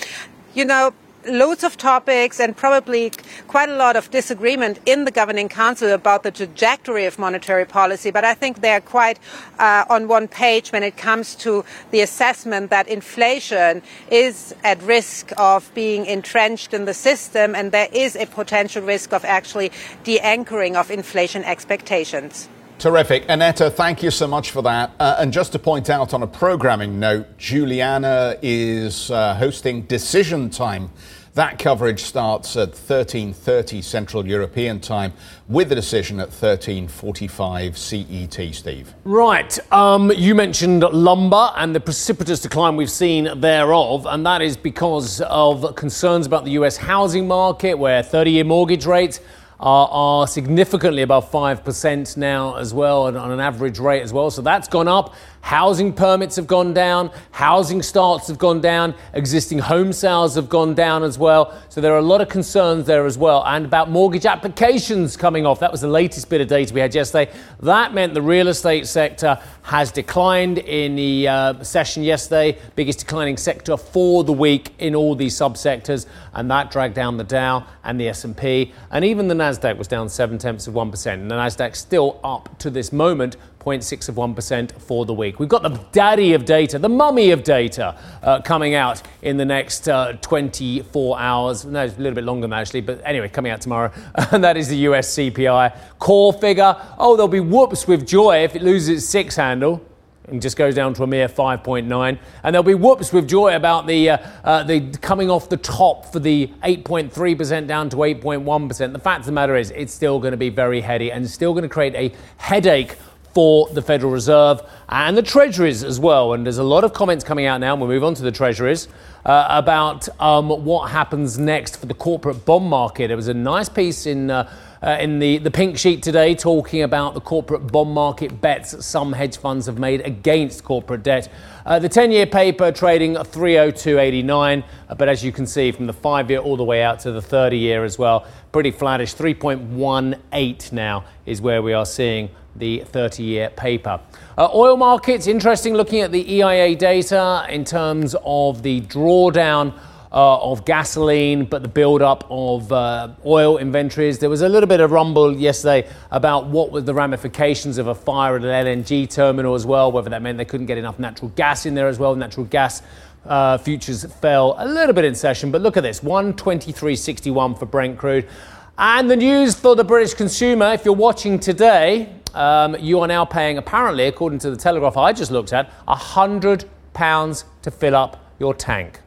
you 0.55 0.65
know, 0.65 0.93
loads 1.27 1.65
of 1.65 1.77
topics 1.77 2.41
and 2.41 2.57
probably 2.57 3.13
quite 3.49 3.69
a 3.69 3.77
lot 3.77 3.97
of 3.97 4.11
disagreement 4.11 4.81
in 4.87 5.05
the 5.05 5.11
governing 5.11 5.49
council 5.49 5.91
about 5.91 6.23
the 6.23 6.31
trajectory 6.31 7.07
of 7.07 7.19
monetary 7.19 7.65
policy. 7.65 8.11
But 8.11 8.25
I 8.25 8.35
think 8.35 8.61
they're 8.61 8.81
quite 8.81 9.19
uh, 9.59 9.85
on 9.89 10.09
one 10.09 10.29
page 10.29 10.73
when 10.73 10.83
it 10.83 10.97
comes 10.97 11.35
to 11.37 11.65
the 11.91 12.01
assessment 12.01 12.71
that 12.71 12.89
inflation 12.89 13.83
is 14.11 14.55
at 14.65 14.83
risk 14.83 15.33
of 15.37 15.71
being 15.75 16.07
entrenched 16.07 16.75
in 16.75 16.85
the 16.85 16.95
system 16.95 17.55
and 17.55 17.73
there 17.73 17.89
is 17.93 18.17
a 18.17 18.27
potential 18.27 18.83
risk 18.83 19.13
of 19.13 19.25
actually 19.25 19.71
de-anchoring 20.05 20.77
of 20.77 20.91
inflation 20.91 21.45
expectations. 21.45 22.49
Terrific. 22.83 23.27
Annetta, 23.29 23.71
thank 23.71 24.03
you 24.03 24.11
so 24.11 24.27
much 24.27 24.51
for 24.51 24.61
that. 24.63 24.91
Uh, 24.99 25.15
and 25.21 25.33
just 25.33 25.53
to 25.53 25.61
point 25.61 25.89
out 25.89 26.13
on 26.13 26.25
a 26.25 26.27
programming 26.27 26.99
note, 26.99 27.39
Julianna 27.39 28.37
is 28.43 29.09
uh, 29.09 29.37
hosting 29.37 29.83
Decision 29.83 30.51
Time. 30.51 30.91
That 31.35 31.61
coverage 31.61 32.03
starts 32.03 32.57
at 32.57 32.73
13:30 32.73 33.85
Central 33.85 34.27
European 34.27 34.81
Time 34.81 35.13
with 35.49 35.69
the 35.69 35.77
decision 35.77 36.19
at 36.19 36.31
13:45 36.31 37.77
CET, 37.77 38.53
Steve. 38.53 38.93
Right. 39.05 39.57
Um, 39.73 40.11
you 40.17 40.35
mentioned 40.35 40.83
lumber 40.83 41.53
and 41.55 41.77
the 41.77 41.81
precipitous 41.81 42.41
decline 42.41 42.75
we've 42.75 42.91
seen 42.91 43.29
thereof, 43.41 44.07
and 44.07 44.27
that 44.27 44.43
is 44.43 44.57
because 44.57 45.21
of 45.21 45.77
concerns 45.77 46.27
about 46.27 46.45
the 46.45 46.51
US 46.63 46.79
housing 46.79 47.29
market 47.29 47.75
where 47.75 48.03
30-year 48.03 48.43
mortgage 48.43 48.87
rates 48.87 49.21
are, 49.63 49.89
are 49.91 50.27
significantly 50.27 51.03
above 51.03 51.31
5% 51.31 52.17
now 52.17 52.57
as 52.57 52.75
well, 52.75 53.07
and 53.07 53.17
on 53.17 53.31
an 53.31 53.39
average 53.39 53.79
rate 53.79 54.03
as 54.03 54.13
well. 54.13 54.31
So 54.31 54.43
that's 54.43 54.67
gone 54.67 54.89
up. 54.89 55.15
Housing 55.43 55.93
permits 55.93 56.37
have 56.37 56.47
gone 56.47 56.73
down, 56.73 57.11
housing 57.33 57.83
starts 57.83 58.29
have 58.29 58.39
gone 58.39 58.61
down, 58.61 58.95
existing 59.13 59.59
home 59.59 59.93
sales 59.93 60.37
have 60.37 60.49
gone 60.49 60.73
down 60.73 61.03
as 61.03 61.19
well. 61.19 61.53
So 61.69 61.81
there 61.81 61.93
are 61.93 61.99
a 61.99 62.03
lot 62.03 62.21
of 62.21 62.29
concerns 62.29 62.87
there 62.87 63.05
as 63.05 63.19
well. 63.19 63.45
And 63.45 63.67
about 63.67 63.91
mortgage 63.91 64.25
applications 64.25 65.17
coming 65.17 65.45
off. 65.45 65.61
That 65.61 65.71
was 65.71 65.81
the 65.81 65.89
latest 65.89 66.31
bit 66.31 66.41
of 66.41 66.49
data 66.49 66.73
we 66.73 66.81
had 66.81 66.95
yesterday. 66.95 67.31
That 67.61 67.93
meant 67.93 68.15
the 68.15 68.23
real 68.23 68.49
estate 68.49 68.87
sector 68.87 69.39
has 69.63 69.93
declined 69.93 70.59
in 70.59 70.97
the 70.97 71.29
uh, 71.29 71.63
session 71.63 72.03
yesterday, 72.03 72.59
biggest 72.75 73.01
declining 73.01 73.37
sector 73.37 73.77
for 73.77 74.25
the 74.25 74.33
week 74.33 74.71
in 74.79 74.95
all 74.95 75.15
these 75.15 75.35
subsectors, 75.35 76.07
and 76.35 76.51
that 76.51 76.71
dragged 76.71 76.95
down 76.95 77.17
the 77.17 77.25
Dow 77.25 77.67
and 77.85 78.01
the 78.01 78.09
S&P, 78.09 78.73
and 78.91 79.05
even 79.05 79.29
the 79.29 79.35
Nasdaq 79.35 79.77
was 79.77 79.89
down 79.89 80.09
seven 80.09 80.39
tenths 80.39 80.67
of 80.67 80.75
one 80.75 80.91
percent. 80.91 81.23
And 81.23 81.31
the 81.31 81.37
Nasdaq 81.37 81.77
still 81.77 82.21
up 82.25 82.59
to 82.59 82.71
this 82.71 82.93
moment, 82.93 83.37
0.6 83.63 84.09
of 84.09 84.17
1% 84.17 84.73
for 84.81 85.07
the 85.07 85.15
week. 85.15 85.39
We've 85.39 85.49
got 85.49 85.63
the 85.63 85.81
daddy 85.93 86.33
of 86.33 86.45
data, 86.45 86.79
the 86.79 86.89
mummy 86.89 87.31
of 87.31 87.45
data, 87.45 87.97
uh, 88.23 88.41
coming 88.41 88.75
out 88.75 89.03
in 89.23 89.37
the 89.37 89.45
next 89.45 89.89
uh, 89.89 90.15
24 90.15 91.19
hours. 91.19 91.65
No, 91.65 91.85
it's 91.85 91.97
a 91.97 91.99
little 91.99 92.15
bit 92.15 92.25
longer 92.25 92.43
than 92.43 92.53
actually, 92.53 92.81
but 92.81 93.01
anyway, 93.05 93.29
coming 93.29 93.53
out 93.53 93.61
tomorrow. 93.61 93.93
and 94.33 94.43
that 94.43 94.57
is 94.57 94.69
the 94.69 94.79
US 94.79 95.15
CPI 95.15 95.77
core 95.99 96.33
figure. 96.33 96.75
Oh, 96.99 97.17
there'll 97.17 97.29
be 97.29 97.41
whoops 97.41 97.87
with 97.87 98.07
joy 98.07 98.43
if 98.43 98.57
it 98.57 98.63
loses 98.63 98.89
its 98.89 99.07
six 99.07 99.37
handle 99.37 99.85
and 100.29 100.41
just 100.41 100.57
goes 100.57 100.75
down 100.75 100.95
to 100.95 101.03
a 101.03 101.07
mere 101.07 101.29
5.9. 101.29 102.19
And 102.43 102.55
there'll 102.55 102.63
be 102.63 102.75
whoops 102.75 103.13
with 103.13 103.29
joy 103.29 103.57
about 103.57 103.87
the, 103.87 104.11
uh, 104.11 104.19
uh, 104.45 104.63
the 104.63 104.91
coming 104.99 105.31
off 105.31 105.49
the 105.49 105.57
top 105.57 106.07
for 106.07 106.21
the 106.21 106.49
8.3% 106.65 107.67
down 107.67 107.89
to 107.91 107.97
8.1%. 107.97 108.93
The 108.93 108.99
fact 108.99 109.21
of 109.21 109.27
the 109.27 109.33
matter 109.33 109.57
is, 109.57 109.71
it's 109.73 109.93
still 109.93 110.19
going 110.19 110.33
to 110.33 110.39
be 110.39 110.49
very 110.49 110.81
heady 110.81 111.11
and 111.11 111.29
still 111.29 111.53
going 111.53 111.65
to 111.65 111.69
create 111.69 111.95
a 111.95 112.15
headache 112.37 112.97
for 113.33 113.69
the 113.69 113.83
Federal 113.83 114.13
Reserve 114.13 114.61
and 114.89 115.17
the 115.17 115.23
Treasuries 115.23 115.83
as 115.83 115.99
well. 115.99 116.35
And 116.35 116.45
there's 116.45 116.59
a 116.59 116.65
lot 116.65 116.85
of 116.85 116.93
comments 116.93 117.25
coming 117.25 117.47
out 117.47 117.61
now, 117.61 117.73
and 117.73 117.81
we'll 117.81 117.91
move 117.91 118.05
on 118.05 118.15
to 118.15 118.23
the 118.23 118.33
Treasuries, 118.33 118.89
uh, 119.25 119.47
about 119.49 120.09
um, 120.21 120.49
what 120.49 120.91
happens 120.91 121.39
next 121.39 121.77
for 121.77 121.87
the 121.87 121.95
corporate 121.95 122.45
bond 122.45 122.67
market. 122.67 123.11
It 123.11 123.17
was 123.17 123.29
a 123.29 123.35
nice 123.35 123.69
piece 123.69 124.07
in. 124.07 124.31
Uh, 124.31 124.51
uh, 124.83 124.99
in 124.99 125.21
the, 125.21 125.39
the 125.39 125.51
pink 125.51 125.79
sheet 125.79 126.03
today, 126.03 126.35
talking 126.35 126.83
about 126.83 127.15
the 127.15 127.21
corporate 127.21 127.71
bond 127.71 127.91
market 127.91 128.41
bets 128.41 128.85
some 128.85 129.13
hedge 129.13 129.37
funds 129.37 129.67
have 129.67 129.79
made 129.79 130.01
against 130.01 130.65
corporate 130.65 131.05
debt. 131.05 131.31
Uh, 131.65 131.79
the 131.79 131.89
10 131.89 132.11
year 132.11 132.27
paper 132.27 132.73
trading 132.73 133.15
302.89, 133.15 134.65
uh, 134.89 134.95
but 134.97 135.09
as 135.09 135.25
you 135.25 135.31
can 135.31 135.47
see 135.47 135.71
from 135.71 135.87
the 135.87 135.93
five 135.93 136.29
year 136.29 136.41
all 136.41 136.57
the 136.57 136.65
way 136.65 136.83
out 136.83 136.99
to 136.99 137.13
the 137.13 137.23
30 137.23 137.57
year 137.57 137.85
as 137.85 137.97
well, 137.97 138.27
pretty 138.51 138.73
flattish. 138.73 139.15
3.18 139.15 140.73
now 140.73 141.05
is 141.27 141.41
where 141.41 141.63
we 141.63 141.73
are 141.73 141.87
seeing 141.87 142.29
the 142.57 142.81
30 142.81 143.23
year 143.23 143.51
paper. 143.51 144.01
Uh, 144.37 144.49
oil 144.55 144.77
markets, 144.77 145.27
interesting 145.27 145.75
looking 145.75 146.01
at 146.01 146.13
the 146.13 146.35
EIA 146.35 146.77
data 146.77 147.47
in 147.49 147.65
terms 147.65 148.15
of 148.25 148.63
the 148.63 148.81
drawdown. 148.83 149.75
Uh, 150.15 150.37
of 150.53 150.67
gasoline, 150.67 151.47
but 151.47 151.63
the 151.63 151.69
build-up 151.69 152.27
of 152.29 152.71
uh, 152.71 153.09
oil 153.25 153.57
inventories. 153.57 154.19
There 154.19 154.29
was 154.29 154.43
a 154.43 154.49
little 154.51 154.67
bit 154.67 154.81
of 154.81 154.91
rumble 154.91 155.35
yesterday 155.35 155.89
about 156.11 156.49
what 156.49 156.71
were 156.71 156.83
the 156.83 156.93
ramifications 156.93 157.79
of 157.79 157.87
a 157.87 157.95
fire 157.95 158.37
at 158.37 158.45
an 158.45 158.67
LNG 158.67 159.09
terminal 159.09 159.55
as 159.55 159.65
well, 159.65 159.91
whether 159.91 160.11
that 160.11 160.21
meant 160.21 160.37
they 160.37 160.45
couldn't 160.45 160.67
get 160.67 160.77
enough 160.77 160.99
natural 160.99 161.31
gas 161.31 161.65
in 161.65 161.75
there 161.75 161.89
as 161.89 161.99
well. 161.99 162.15
Natural 162.15 162.45
gas 162.45 162.83
uh, 163.25 163.57
futures 163.57 164.05
fell 164.05 164.55
a 164.59 164.69
little 164.69 164.93
bit 164.93 165.07
in 165.07 165.15
session, 165.15 165.51
but 165.51 165.63
look 165.63 165.79
at 165.79 165.83
this 165.83 166.01
123.61 166.01 167.59
for 167.59 167.65
Brent 167.65 167.97
crude. 167.97 168.29
And 168.77 169.11
the 169.11 169.17
news 169.17 169.55
for 169.55 169.77
the 169.77 169.85
British 169.85 170.13
consumer, 170.13 170.75
if 170.75 170.85
you're 170.85 170.95
watching 170.95 171.39
today, 171.39 172.13
um, 172.35 172.77
you 172.79 173.01
are 173.01 173.07
now 173.07 173.25
paying, 173.25 173.59
apparently, 173.59 174.07
according 174.07 174.39
to 174.41 174.51
the 174.51 174.57
Telegraph 174.57 174.97
I 174.97 175.13
just 175.13 175.31
looked 175.31 175.53
at, 175.53 175.71
£100 175.87 177.45
to 177.63 177.71
fill 177.71 177.97
up 177.97 178.25
your 178.39 178.55
tank. 178.55 179.01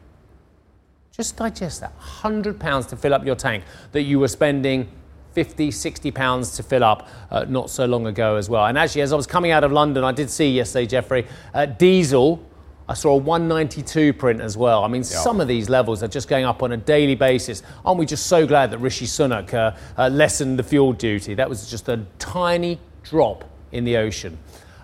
Just 1.12 1.36
digest 1.36 1.80
that 1.80 1.98
£100 1.98 2.88
to 2.88 2.96
fill 2.96 3.14
up 3.14 3.24
your 3.24 3.36
tank 3.36 3.64
that 3.92 4.02
you 4.02 4.18
were 4.18 4.28
spending 4.28 4.88
50, 5.32 5.70
60 5.70 6.10
pounds 6.12 6.56
to 6.56 6.62
fill 6.62 6.82
up 6.82 7.08
uh, 7.30 7.44
not 7.48 7.68
so 7.68 7.84
long 7.84 8.06
ago 8.06 8.36
as 8.36 8.48
well. 8.48 8.66
And 8.66 8.78
actually, 8.78 9.02
as 9.02 9.12
I 9.12 9.16
was 9.16 9.26
coming 9.26 9.50
out 9.50 9.64
of 9.64 9.72
London, 9.72 10.04
I 10.04 10.12
did 10.12 10.30
see 10.30 10.50
yesterday, 10.50 10.86
Jeffrey, 10.86 11.26
uh, 11.52 11.66
diesel. 11.66 12.42
I 12.88 12.94
saw 12.94 13.12
a 13.12 13.16
192 13.16 14.12
print 14.14 14.40
as 14.40 14.56
well. 14.56 14.84
I 14.84 14.88
mean, 14.88 15.02
yeah. 15.02 15.08
some 15.08 15.40
of 15.40 15.48
these 15.48 15.68
levels 15.68 16.02
are 16.02 16.08
just 16.08 16.28
going 16.28 16.44
up 16.44 16.62
on 16.62 16.72
a 16.72 16.76
daily 16.76 17.14
basis. 17.16 17.62
Aren't 17.84 17.98
we 17.98 18.06
just 18.06 18.26
so 18.28 18.46
glad 18.46 18.70
that 18.70 18.78
Rishi 18.78 19.06
Sunak 19.06 19.52
uh, 19.52 19.76
uh 19.98 20.08
lessened 20.08 20.58
the 20.58 20.62
fuel 20.62 20.92
duty? 20.92 21.34
That 21.34 21.48
was 21.48 21.68
just 21.68 21.88
a 21.88 22.04
tiny 22.18 22.78
drop 23.08 23.44
in 23.72 23.84
the 23.84 23.96
ocean. 23.96 24.38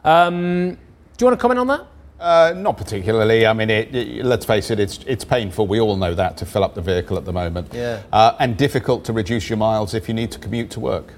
Um, 0.04 0.70
do 0.70 1.24
you 1.24 1.26
want 1.26 1.38
to 1.38 1.40
comment 1.40 1.60
on 1.60 1.66
that? 1.68 1.86
Uh, 2.18 2.54
not 2.56 2.76
particularly. 2.76 3.46
I 3.46 3.52
mean, 3.52 3.68
it, 3.68 3.94
it, 3.94 4.24
let's 4.24 4.46
face 4.46 4.70
it, 4.70 4.78
it's, 4.78 5.00
it's 5.06 5.24
painful. 5.24 5.66
We 5.66 5.80
all 5.80 5.96
know 5.96 6.14
that 6.14 6.36
to 6.36 6.46
fill 6.46 6.62
up 6.62 6.74
the 6.74 6.80
vehicle 6.80 7.16
at 7.16 7.24
the 7.24 7.32
moment. 7.32 7.72
Yeah. 7.74 8.02
Uh, 8.12 8.36
and 8.38 8.56
difficult 8.56 9.04
to 9.06 9.12
reduce 9.12 9.48
your 9.50 9.56
miles 9.56 9.92
if 9.92 10.08
you 10.08 10.14
need 10.14 10.30
to 10.32 10.38
commute 10.38 10.70
to 10.70 10.80
work. 10.80 11.14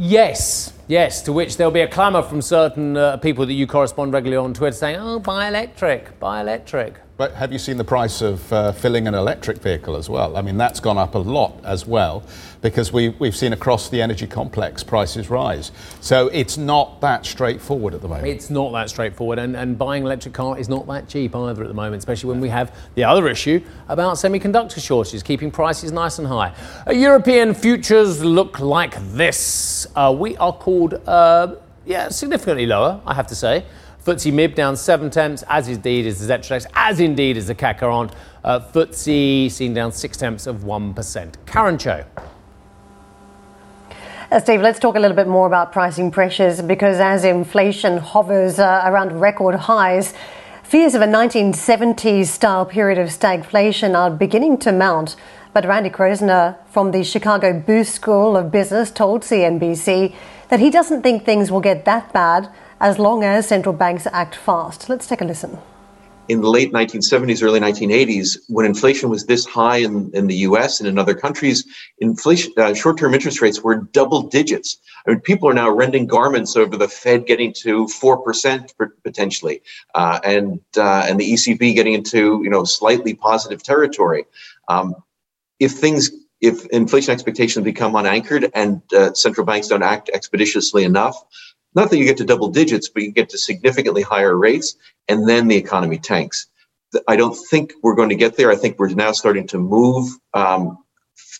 Yes, 0.00 0.72
yes, 0.86 1.22
to 1.22 1.32
which 1.32 1.56
there'll 1.56 1.72
be 1.72 1.80
a 1.80 1.88
clamour 1.88 2.22
from 2.22 2.40
certain 2.40 2.96
uh, 2.96 3.16
people 3.16 3.46
that 3.46 3.52
you 3.52 3.66
correspond 3.66 4.12
regularly 4.12 4.44
on 4.44 4.54
Twitter 4.54 4.76
saying, 4.76 4.96
oh, 5.00 5.18
buy 5.18 5.48
electric, 5.48 6.18
buy 6.20 6.40
electric. 6.40 6.94
But 7.18 7.34
have 7.34 7.52
you 7.52 7.58
seen 7.58 7.78
the 7.78 7.84
price 7.84 8.22
of 8.22 8.52
uh, 8.52 8.70
filling 8.70 9.08
an 9.08 9.14
electric 9.14 9.58
vehicle 9.58 9.96
as 9.96 10.08
well? 10.08 10.36
I 10.36 10.40
mean, 10.40 10.56
that's 10.56 10.78
gone 10.78 10.98
up 10.98 11.16
a 11.16 11.18
lot 11.18 11.52
as 11.64 11.84
well 11.84 12.22
because 12.62 12.92
we, 12.92 13.08
we've 13.08 13.34
seen 13.34 13.52
across 13.52 13.88
the 13.88 14.00
energy 14.00 14.28
complex 14.28 14.84
prices 14.84 15.28
rise. 15.28 15.72
So 16.00 16.28
it's 16.28 16.56
not 16.56 17.00
that 17.00 17.26
straightforward 17.26 17.92
at 17.94 18.02
the 18.02 18.08
moment. 18.08 18.28
It's 18.28 18.50
not 18.50 18.70
that 18.70 18.88
straightforward, 18.88 19.40
and, 19.40 19.56
and 19.56 19.76
buying 19.76 20.02
an 20.02 20.06
electric 20.06 20.32
car 20.32 20.56
is 20.60 20.68
not 20.68 20.86
that 20.86 21.08
cheap 21.08 21.34
either 21.34 21.60
at 21.60 21.66
the 21.66 21.74
moment, 21.74 21.96
especially 21.96 22.28
when 22.28 22.40
we 22.40 22.50
have 22.50 22.72
the 22.94 23.02
other 23.02 23.26
issue 23.26 23.60
about 23.88 24.14
semiconductor 24.14 24.80
shortages, 24.80 25.24
keeping 25.24 25.50
prices 25.50 25.90
nice 25.90 26.20
and 26.20 26.28
high. 26.28 26.54
Uh, 26.86 26.92
European 26.92 27.52
futures 27.52 28.22
look 28.22 28.60
like 28.60 28.94
this. 29.10 29.88
Uh, 29.96 30.14
we 30.16 30.36
are 30.36 30.52
called, 30.52 30.94
uh, 31.08 31.56
yeah, 31.84 32.10
significantly 32.10 32.66
lower, 32.66 33.00
I 33.04 33.14
have 33.14 33.26
to 33.26 33.34
say. 33.34 33.64
FTSE 34.08 34.32
MIB 34.32 34.54
down 34.54 34.74
seven 34.74 35.10
tenths, 35.10 35.44
as 35.48 35.68
indeed 35.68 36.06
is 36.06 36.26
the 36.26 36.32
Xetra, 36.32 36.64
as 36.72 36.98
indeed 36.98 37.36
is 37.36 37.48
the 37.48 37.54
40. 37.54 38.14
Uh, 38.42 38.58
FTSE 38.72 39.50
seen 39.50 39.74
down 39.74 39.92
six 39.92 40.16
tenths 40.16 40.46
of 40.46 40.60
1%. 40.62 41.34
Karen 41.44 41.76
Tso. 41.76 42.06
Uh, 44.30 44.40
Steve, 44.40 44.62
let's 44.62 44.78
talk 44.78 44.96
a 44.96 44.98
little 44.98 45.14
bit 45.14 45.28
more 45.28 45.46
about 45.46 45.72
pricing 45.72 46.10
pressures 46.10 46.62
because 46.62 47.00
as 47.00 47.22
inflation 47.22 47.98
hovers 47.98 48.58
uh, 48.58 48.80
around 48.86 49.20
record 49.20 49.54
highs, 49.54 50.14
fears 50.62 50.94
of 50.94 51.02
a 51.02 51.06
1970s 51.06 52.28
style 52.28 52.64
period 52.64 52.96
of 52.96 53.08
stagflation 53.08 53.94
are 53.94 54.10
beginning 54.10 54.56
to 54.56 54.72
mount. 54.72 55.16
But 55.52 55.66
Randy 55.66 55.90
Kroszner 55.90 56.56
from 56.70 56.92
the 56.92 57.04
Chicago 57.04 57.52
Booth 57.52 57.88
School 57.88 58.38
of 58.38 58.50
Business 58.50 58.90
told 58.90 59.20
CNBC 59.20 60.14
that 60.48 60.60
he 60.60 60.70
doesn't 60.70 61.02
think 61.02 61.26
things 61.26 61.50
will 61.50 61.60
get 61.60 61.84
that 61.84 62.10
bad 62.14 62.50
as 62.80 62.98
long 62.98 63.24
as 63.24 63.46
central 63.46 63.74
banks 63.74 64.06
act 64.12 64.34
fast. 64.34 64.88
Let's 64.88 65.06
take 65.06 65.20
a 65.20 65.24
listen 65.24 65.58
in 66.28 66.42
the 66.42 66.50
late 66.50 66.72
1970s, 66.72 67.42
early 67.42 67.58
1980s, 67.58 68.38
when 68.48 68.66
inflation 68.66 69.08
was 69.08 69.26
this 69.26 69.46
high 69.46 69.78
in, 69.78 70.10
in 70.12 70.26
the 70.26 70.36
US 70.36 70.78
and 70.78 70.88
in 70.88 70.98
other 70.98 71.14
countries, 71.14 71.64
inflation, 71.98 72.52
uh, 72.58 72.74
short-term 72.74 73.14
interest 73.14 73.40
rates 73.40 73.62
were 73.62 73.76
double 73.76 74.22
digits. 74.22 74.76
I 75.06 75.10
mean, 75.10 75.20
people 75.20 75.48
are 75.48 75.54
now 75.54 75.70
renting 75.70 76.06
garments 76.06 76.54
over 76.54 76.76
the 76.76 76.88
Fed 76.88 77.26
getting 77.26 77.54
to 77.54 77.86
4% 77.86 78.70
potentially, 79.02 79.62
uh, 79.94 80.20
and, 80.22 80.60
uh, 80.76 81.06
and 81.08 81.18
the 81.18 81.32
ECB 81.32 81.74
getting 81.74 81.94
into, 81.94 82.40
you 82.44 82.50
know, 82.50 82.64
slightly 82.64 83.14
positive 83.14 83.62
territory. 83.62 84.26
Um, 84.68 84.94
if 85.58 85.72
things 85.72 86.10
if 86.40 86.66
inflation 86.66 87.12
expectations 87.12 87.64
become 87.64 87.96
unanchored 87.96 88.48
and 88.54 88.80
uh, 88.92 89.12
central 89.12 89.44
banks 89.44 89.66
don't 89.66 89.82
act 89.82 90.08
expeditiously 90.14 90.84
enough, 90.84 91.16
not 91.74 91.90
that 91.90 91.98
you 91.98 92.04
get 92.04 92.16
to 92.18 92.24
double 92.24 92.48
digits, 92.48 92.88
but 92.88 93.02
you 93.02 93.12
get 93.12 93.30
to 93.30 93.38
significantly 93.38 94.02
higher 94.02 94.36
rates, 94.36 94.76
and 95.08 95.28
then 95.28 95.48
the 95.48 95.56
economy 95.56 95.98
tanks. 95.98 96.46
I 97.06 97.16
don't 97.16 97.34
think 97.34 97.74
we're 97.82 97.94
going 97.94 98.08
to 98.08 98.14
get 98.14 98.36
there. 98.36 98.50
I 98.50 98.56
think 98.56 98.78
we're 98.78 98.88
now 98.88 99.12
starting 99.12 99.46
to 99.48 99.58
move 99.58 100.10
um, 100.34 100.78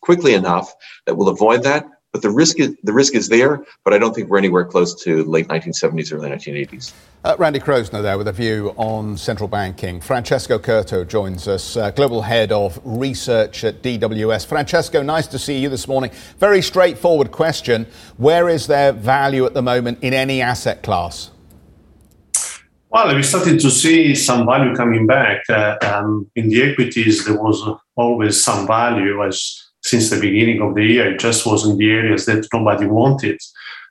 quickly 0.02 0.35
enough 0.35 0.73
that 1.06 1.16
we'll 1.16 1.28
avoid 1.28 1.62
that. 1.64 1.87
But 2.12 2.22
the 2.22 2.30
risk 2.30 2.58
is 2.58 2.74
the 2.82 2.92
risk 2.92 3.14
is 3.14 3.28
there, 3.28 3.62
but 3.84 3.92
I 3.92 3.98
don't 3.98 4.14
think 4.14 4.30
we're 4.30 4.38
anywhere 4.38 4.64
close 4.64 4.94
to 5.02 5.24
late 5.24 5.46
1970s, 5.48 6.10
early 6.12 6.30
1980s. 6.30 6.92
Uh, 7.22 7.36
Randy 7.38 7.60
Kroszner 7.60 8.00
there 8.00 8.16
with 8.16 8.28
a 8.28 8.32
view 8.32 8.72
on 8.78 9.18
central 9.18 9.46
banking. 9.46 10.00
Francesco 10.00 10.58
Curto 10.58 11.06
joins 11.06 11.46
us, 11.46 11.76
uh, 11.76 11.90
global 11.90 12.22
head 12.22 12.50
of 12.50 12.80
research 12.82 13.62
at 13.62 13.82
DWS. 13.82 14.46
Francesco, 14.46 15.02
nice 15.02 15.26
to 15.26 15.38
see 15.38 15.58
you 15.58 15.68
this 15.68 15.86
morning. 15.86 16.10
Very 16.38 16.62
straightforward 16.62 17.30
question: 17.30 17.86
Where 18.16 18.48
is 18.48 18.66
there 18.68 18.92
value 18.92 19.44
at 19.44 19.52
the 19.52 19.62
moment 19.62 19.98
in 20.00 20.14
any 20.14 20.40
asset 20.40 20.82
class? 20.82 21.30
Well, 22.90 23.14
we 23.14 23.22
started 23.22 23.60
to 23.60 23.70
see 23.70 24.14
some 24.14 24.46
value 24.46 24.74
coming 24.74 25.06
back. 25.06 25.42
Uh, 25.50 25.76
um, 25.82 26.30
in 26.36 26.48
the 26.48 26.62
equities, 26.62 27.26
there 27.26 27.36
was 27.36 27.62
always 27.96 28.42
some 28.42 28.66
value 28.66 29.22
as 29.22 29.67
since 29.88 30.11
the 30.11 30.21
beginning 30.21 30.61
of 30.62 30.75
the 30.75 30.85
year. 30.85 31.14
It 31.14 31.21
just 31.21 31.47
was 31.47 31.66
in 31.66 31.76
the 31.76 31.90
areas 31.90 32.26
that 32.26 32.47
nobody 32.52 32.87
wanted. 32.87 33.38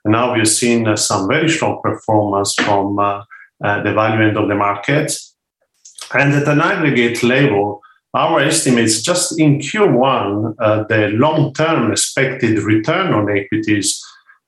And 0.04 0.12
now 0.12 0.34
we've 0.34 0.48
seen 0.48 0.86
uh, 0.86 0.96
some 0.96 1.28
very 1.28 1.48
strong 1.48 1.80
performance 1.82 2.54
from 2.54 2.98
uh, 2.98 3.24
uh, 3.64 3.82
the 3.82 3.92
value 3.92 4.26
end 4.26 4.36
of 4.36 4.48
the 4.48 4.54
market. 4.54 5.12
And 6.14 6.32
at 6.32 6.48
an 6.48 6.60
aggregate 6.60 7.22
level, 7.22 7.82
our 8.14 8.40
estimates 8.40 9.02
just 9.02 9.38
in 9.38 9.58
Q1, 9.58 10.54
uh, 10.58 10.84
the 10.84 11.08
long 11.08 11.52
term 11.52 11.92
expected 11.92 12.58
return 12.60 13.12
on 13.12 13.30
equities 13.36 14.02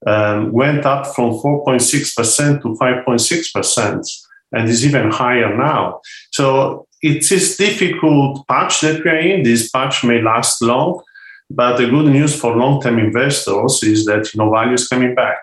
um, 0.06 0.52
went 0.52 0.86
up 0.86 1.06
from 1.14 1.32
4.6% 1.32 2.62
to 2.62 2.68
5.6% 2.68 4.26
and 4.52 4.68
is 4.68 4.86
even 4.86 5.10
higher 5.10 5.56
now. 5.56 6.00
So 6.32 6.86
it 7.02 7.30
is 7.30 7.56
difficult 7.56 8.46
patch 8.48 8.80
that 8.80 9.04
we're 9.04 9.18
in. 9.18 9.42
This 9.42 9.70
patch 9.70 10.04
may 10.04 10.22
last 10.22 10.62
long, 10.62 11.02
but 11.50 11.76
the 11.76 11.86
good 11.86 12.06
news 12.06 12.38
for 12.38 12.56
long-term 12.56 12.98
investors 12.98 13.82
is 13.82 14.04
that 14.06 14.32
you 14.32 14.38
know 14.38 14.50
value 14.50 14.74
is 14.74 14.86
coming 14.86 15.14
back. 15.14 15.38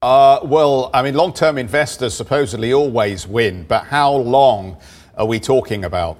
Uh, 0.00 0.40
well, 0.44 0.90
I 0.94 1.02
mean, 1.02 1.14
long-term 1.14 1.58
investors 1.58 2.14
supposedly 2.14 2.72
always 2.72 3.26
win, 3.26 3.64
but 3.68 3.84
how 3.84 4.12
long 4.12 4.76
are 5.16 5.26
we 5.26 5.38
talking 5.38 5.84
about? 5.84 6.18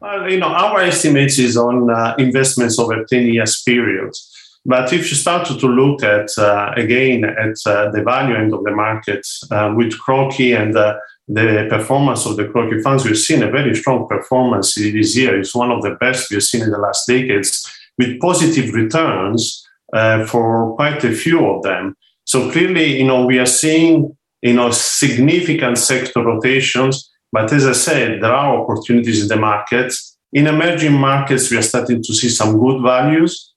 Well, 0.00 0.30
you 0.30 0.38
know, 0.38 0.48
our 0.48 0.80
estimates 0.80 1.38
is 1.38 1.56
on 1.56 1.90
uh, 1.90 2.14
investments 2.18 2.78
over 2.78 3.04
10 3.04 3.26
years 3.26 3.62
periods. 3.62 4.30
But 4.66 4.92
if 4.92 5.10
you 5.10 5.16
start 5.16 5.46
to 5.46 5.66
look 5.66 6.02
at, 6.02 6.30
uh, 6.38 6.72
again, 6.76 7.24
at 7.24 7.56
uh, 7.66 7.90
the 7.90 8.02
value 8.02 8.34
end 8.34 8.54
of 8.54 8.64
the 8.64 8.70
market 8.70 9.26
uh, 9.50 9.72
with 9.76 9.92
CROCI 9.98 10.58
and 10.58 10.76
uh, 10.76 10.96
the 11.26 11.66
performance 11.68 12.24
of 12.24 12.36
the 12.36 12.44
CROCI 12.44 12.82
funds, 12.82 13.04
we've 13.04 13.18
seen 13.18 13.42
a 13.42 13.50
very 13.50 13.74
strong 13.74 14.06
performance 14.08 14.74
this 14.74 15.16
year. 15.16 15.38
It's 15.38 15.54
one 15.54 15.70
of 15.70 15.82
the 15.82 15.96
best 15.96 16.30
we've 16.30 16.42
seen 16.42 16.62
in 16.62 16.70
the 16.70 16.78
last 16.78 17.06
decades 17.06 17.68
with 17.98 18.20
positive 18.20 18.74
returns 18.74 19.66
uh, 19.92 20.24
for 20.26 20.74
quite 20.76 21.04
a 21.04 21.12
few 21.12 21.46
of 21.46 21.62
them. 21.62 21.96
So 22.24 22.50
clearly, 22.50 22.98
you 22.98 23.04
know, 23.04 23.26
we 23.26 23.38
are 23.38 23.46
seeing, 23.46 24.16
you 24.42 24.54
know, 24.54 24.70
significant 24.70 25.78
sector 25.78 26.22
rotations. 26.22 27.10
But 27.32 27.52
as 27.52 27.66
I 27.66 27.72
said, 27.72 28.22
there 28.22 28.32
are 28.32 28.60
opportunities 28.60 29.22
in 29.22 29.28
the 29.28 29.36
markets. 29.36 30.16
In 30.32 30.46
emerging 30.46 30.92
markets, 30.92 31.50
we 31.50 31.56
are 31.56 31.62
starting 31.62 32.02
to 32.02 32.14
see 32.14 32.28
some 32.28 32.58
good 32.58 32.82
values. 32.82 33.52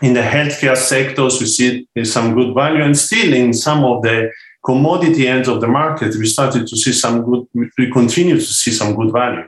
In 0.00 0.14
the 0.14 0.22
healthcare 0.22 0.76
sectors, 0.76 1.40
we 1.40 1.46
see 1.46 1.86
some 2.04 2.34
good 2.34 2.54
value, 2.54 2.82
and 2.82 2.96
still 2.96 3.32
in 3.32 3.52
some 3.52 3.84
of 3.84 4.02
the 4.02 4.30
commodity 4.64 5.28
ends 5.28 5.48
of 5.48 5.60
the 5.60 5.68
market, 5.68 6.16
we 6.16 6.26
started 6.26 6.66
to 6.66 6.76
see 6.76 6.92
some 6.92 7.22
good. 7.22 7.46
We 7.78 7.90
continue 7.90 8.36
to 8.36 8.40
see 8.40 8.70
some 8.70 8.94
good 8.96 9.12
value. 9.12 9.46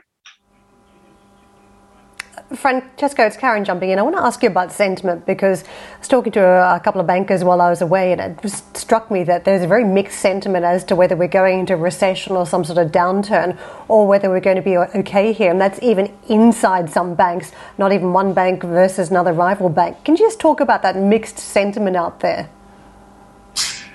Francesco, 2.53 3.25
it's 3.25 3.37
Karen 3.37 3.65
jumping 3.65 3.89
in. 3.89 3.97
I 3.97 4.03
want 4.03 4.15
to 4.17 4.21
ask 4.21 4.43
you 4.43 4.49
about 4.49 4.71
sentiment 4.71 5.25
because 5.25 5.63
I 5.63 5.97
was 5.97 6.07
talking 6.07 6.31
to 6.33 6.41
a, 6.41 6.75
a, 6.75 6.79
couple 6.79 7.01
of 7.01 7.07
bankers 7.07 7.43
while 7.43 7.59
I 7.59 7.71
was 7.71 7.81
away, 7.81 8.11
and 8.11 8.21
it 8.21 8.41
just 8.43 8.77
struck 8.77 9.09
me 9.09 9.23
that 9.23 9.45
there's 9.45 9.63
a 9.63 9.67
very 9.67 9.83
mixed 9.83 10.19
sentiment 10.19 10.63
as 10.63 10.83
to 10.85 10.95
whether 10.95 11.15
we're 11.15 11.27
going 11.27 11.61
into 11.61 11.75
recession 11.75 12.35
or 12.35 12.45
some 12.45 12.63
sort 12.63 12.77
of 12.77 12.91
downturn, 12.91 13.57
or 13.87 14.05
whether 14.05 14.29
we're 14.29 14.41
going 14.41 14.57
to 14.57 14.61
be 14.61 14.77
okay 14.77 15.33
here. 15.33 15.49
And 15.49 15.59
that's 15.59 15.81
even 15.81 16.15
inside 16.29 16.91
some 16.91 17.15
banks, 17.15 17.51
not 17.79 17.91
even 17.91 18.13
one 18.13 18.33
bank 18.33 18.61
versus 18.61 19.09
another 19.09 19.33
rival 19.33 19.69
bank. 19.69 20.03
Can 20.05 20.15
you 20.15 20.19
just 20.19 20.39
talk 20.39 20.59
about 20.59 20.83
that 20.83 20.95
mixed 20.95 21.39
sentiment 21.39 21.95
out 21.95 22.19
there? 22.19 22.49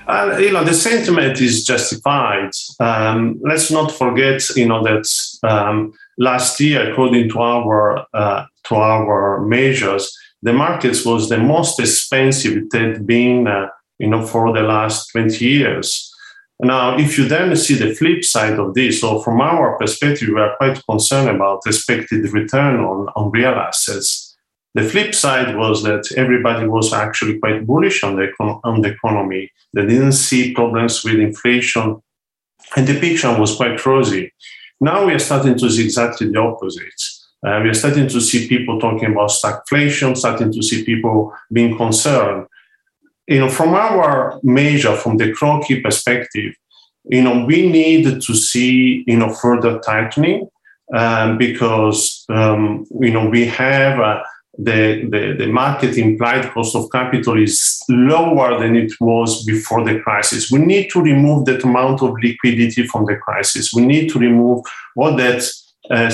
Uh, 0.09 0.37
you 0.39 0.51
know, 0.51 0.65
the 0.65 0.75
sentiment 0.75 1.41
is 1.41 1.65
justified. 1.65 2.51
Um, 2.81 3.39
let's 3.43 3.71
not 3.71 3.93
forget, 3.93 4.43
you 4.57 4.67
know, 4.67 4.83
that 4.83 5.07
um, 5.45 5.93
last 6.21 6.61
year, 6.61 6.93
according 6.93 7.31
to 7.31 7.41
our 7.41 8.07
uh, 8.15 8.45
to 8.65 8.75
our 8.77 9.41
measures, 9.41 10.17
the 10.43 10.53
markets 10.53 11.05
was 11.05 11.29
the 11.29 11.39
most 11.39 11.81
expensive 11.81 12.57
it 12.57 12.73
had 12.73 13.07
been, 13.07 13.49
uh, 13.49 13.67
you 13.99 14.09
know, 14.09 14.25
for 14.25 14.53
the 14.53 14.63
last 14.63 15.09
20 15.11 15.45
years. 15.45 16.07
Now, 16.63 16.99
if 16.99 17.17
you 17.17 17.27
then 17.27 17.57
see 17.57 17.75
the 17.75 17.95
flip 17.95 18.23
side 18.23 18.59
of 18.59 18.75
this, 18.75 19.01
so 19.01 19.21
from 19.21 19.41
our 19.41 19.79
perspective, 19.79 20.29
we 20.29 20.41
are 20.41 20.57
quite 20.59 20.83
concerned 20.87 21.31
about 21.31 21.63
expected 21.67 22.31
return 22.33 22.81
on, 22.81 23.09
on 23.17 23.31
real 23.31 23.55
assets. 23.55 24.37
The 24.75 24.85
flip 24.85 25.15
side 25.15 25.57
was 25.57 25.83
that 25.85 26.05
everybody 26.17 26.67
was 26.67 26.93
actually 26.93 27.39
quite 27.39 27.67
bullish 27.67 28.05
on 28.05 28.17
the, 28.17 28.31
on 28.39 28.83
the 28.83 28.91
economy. 28.91 29.51
They 29.73 29.87
didn't 29.87 30.13
see 30.13 30.55
problems 30.55 31.03
with 31.03 31.15
inflation, 31.15 32.03
and 32.77 32.87
the 32.87 33.01
picture 33.01 33.37
was 33.39 33.57
quite 33.57 33.85
rosy. 33.85 34.33
Now 34.81 35.07
we 35.07 35.13
are 35.13 35.19
starting 35.19 35.59
to 35.59 35.71
see 35.71 35.85
exactly 35.85 36.29
the 36.31 36.39
opposite. 36.39 37.03
Uh, 37.47 37.61
we 37.63 37.71
are 37.71 37.75
starting 37.75 38.09
to 38.09 38.21
see 38.21 38.49
people 38.49 38.81
talking 38.81 39.13
about 39.13 39.31
stagflation, 39.31 40.17
starting 40.17 40.53
to 40.53 40.63
see 40.63 40.85
people 40.85 41.33
being 41.53 41.77
concerned. 41.77 42.47
You 43.27 43.41
know, 43.41 43.49
from 43.49 43.75
our 43.75 44.41
measure, 44.43 44.97
from 44.97 45.17
the 45.17 45.33
CROCI 45.33 45.83
perspective, 45.83 46.53
you 47.05 47.23
know, 47.23 47.45
we 47.45 47.69
need 47.71 48.21
to 48.23 48.35
see, 48.35 49.05
you 49.07 49.17
know, 49.17 49.33
further 49.33 49.79
tightening 49.81 50.49
um, 50.95 51.39
because, 51.39 52.25
um, 52.29 52.85
you 53.01 53.11
know, 53.11 53.29
we 53.29 53.47
have 53.47 53.99
a, 53.99 54.23
the, 54.59 55.09
the, 55.11 55.37
the 55.39 55.47
market 55.47 55.97
implied 55.97 56.51
cost 56.51 56.75
of 56.75 56.91
capital 56.91 57.41
is 57.41 57.83
lower 57.89 58.59
than 58.59 58.77
it 58.77 58.93
was 59.01 59.45
before 59.45 59.85
the 59.85 60.01
crisis. 60.01 60.51
We 60.51 60.59
need 60.59 60.91
to 60.91 61.01
remove 61.01 61.47
that 61.47 61.65
amount 61.65 62.03
of 62.03 62.15
liquidity 62.23 62.87
from 62.87 63.07
the 63.07 63.17
crisis. 63.17 63.73
We 63.73 63.87
need 63.87 64.11
to 64.11 64.19
remove 64.19 64.65
all 64.97 65.17
that, 65.17 65.43
uh, 65.91 66.11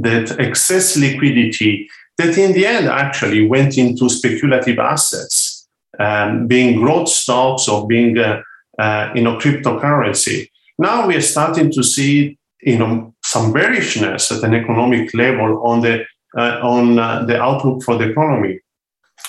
that 0.00 0.36
excess 0.38 0.96
liquidity 0.96 1.88
that 2.16 2.38
in 2.38 2.52
the 2.52 2.66
end 2.66 2.86
actually 2.86 3.46
went 3.46 3.76
into 3.76 4.08
speculative 4.08 4.78
assets, 4.78 5.68
um, 5.98 6.46
being 6.46 6.80
growth 6.80 7.08
stocks 7.08 7.68
or 7.68 7.86
being 7.86 8.18
uh, 8.18 8.42
uh, 8.78 9.10
you 9.14 9.22
know, 9.22 9.36
cryptocurrency. 9.36 10.48
Now 10.78 11.06
we 11.06 11.16
are 11.16 11.22
starting 11.22 11.70
to 11.72 11.82
see 11.82 12.38
you 12.62 12.78
know, 12.78 13.14
some 13.24 13.52
bearishness 13.52 14.30
at 14.32 14.42
an 14.42 14.54
economic 14.54 15.14
level 15.14 15.62
on 15.66 15.80
the 15.80 16.04
on 16.38 16.98
uh, 16.98 17.24
the 17.24 17.40
outlook 17.40 17.82
for 17.82 17.96
the 17.96 18.10
economy. 18.10 18.60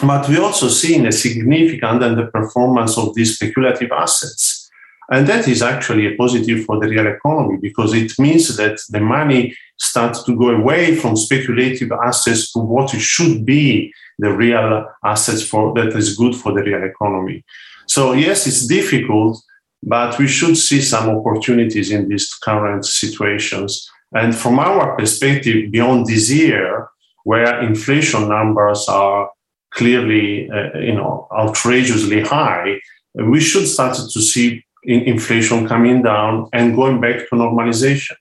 But 0.05 0.27
we 0.29 0.37
also 0.37 0.67
seen 0.67 1.05
a 1.05 1.11
significant 1.11 2.01
underperformance 2.01 2.97
of 2.97 3.13
these 3.13 3.35
speculative 3.35 3.91
assets. 3.91 4.69
And 5.11 5.27
that 5.27 5.47
is 5.47 5.61
actually 5.61 6.07
a 6.07 6.15
positive 6.15 6.63
for 6.63 6.79
the 6.79 6.87
real 6.87 7.05
economy 7.05 7.57
because 7.61 7.93
it 7.93 8.17
means 8.17 8.55
that 8.55 8.79
the 8.89 9.01
money 9.01 9.53
starts 9.77 10.23
to 10.23 10.35
go 10.37 10.49
away 10.49 10.95
from 10.95 11.17
speculative 11.17 11.91
assets 11.91 12.53
to 12.53 12.59
what 12.59 12.89
should 12.91 13.45
be 13.45 13.93
the 14.19 14.31
real 14.31 14.85
assets 15.03 15.43
for 15.45 15.73
that 15.73 15.93
is 15.97 16.15
good 16.15 16.35
for 16.35 16.53
the 16.53 16.63
real 16.63 16.83
economy. 16.83 17.43
So 17.87 18.13
yes, 18.13 18.47
it's 18.47 18.65
difficult, 18.67 19.41
but 19.83 20.17
we 20.17 20.27
should 20.27 20.55
see 20.55 20.81
some 20.81 21.09
opportunities 21.09 21.91
in 21.91 22.07
these 22.07 22.33
current 22.35 22.85
situations. 22.85 23.89
And 24.13 24.33
from 24.33 24.59
our 24.59 24.95
perspective, 24.95 25.71
beyond 25.71 26.05
this 26.05 26.31
year, 26.31 26.87
where 27.23 27.61
inflation 27.61 28.27
numbers 28.29 28.87
are 28.87 29.29
clearly, 29.71 30.49
uh, 30.49 30.77
you 30.77 30.93
know, 30.93 31.27
outrageously 31.31 32.21
high, 32.21 32.79
we 33.15 33.39
should 33.39 33.67
start 33.67 33.95
to 33.95 34.21
see 34.21 34.63
inflation 34.83 35.67
coming 35.67 36.01
down 36.01 36.49
and 36.53 36.75
going 36.75 36.99
back 36.99 37.17
to 37.29 37.35
normalization. 37.35 38.15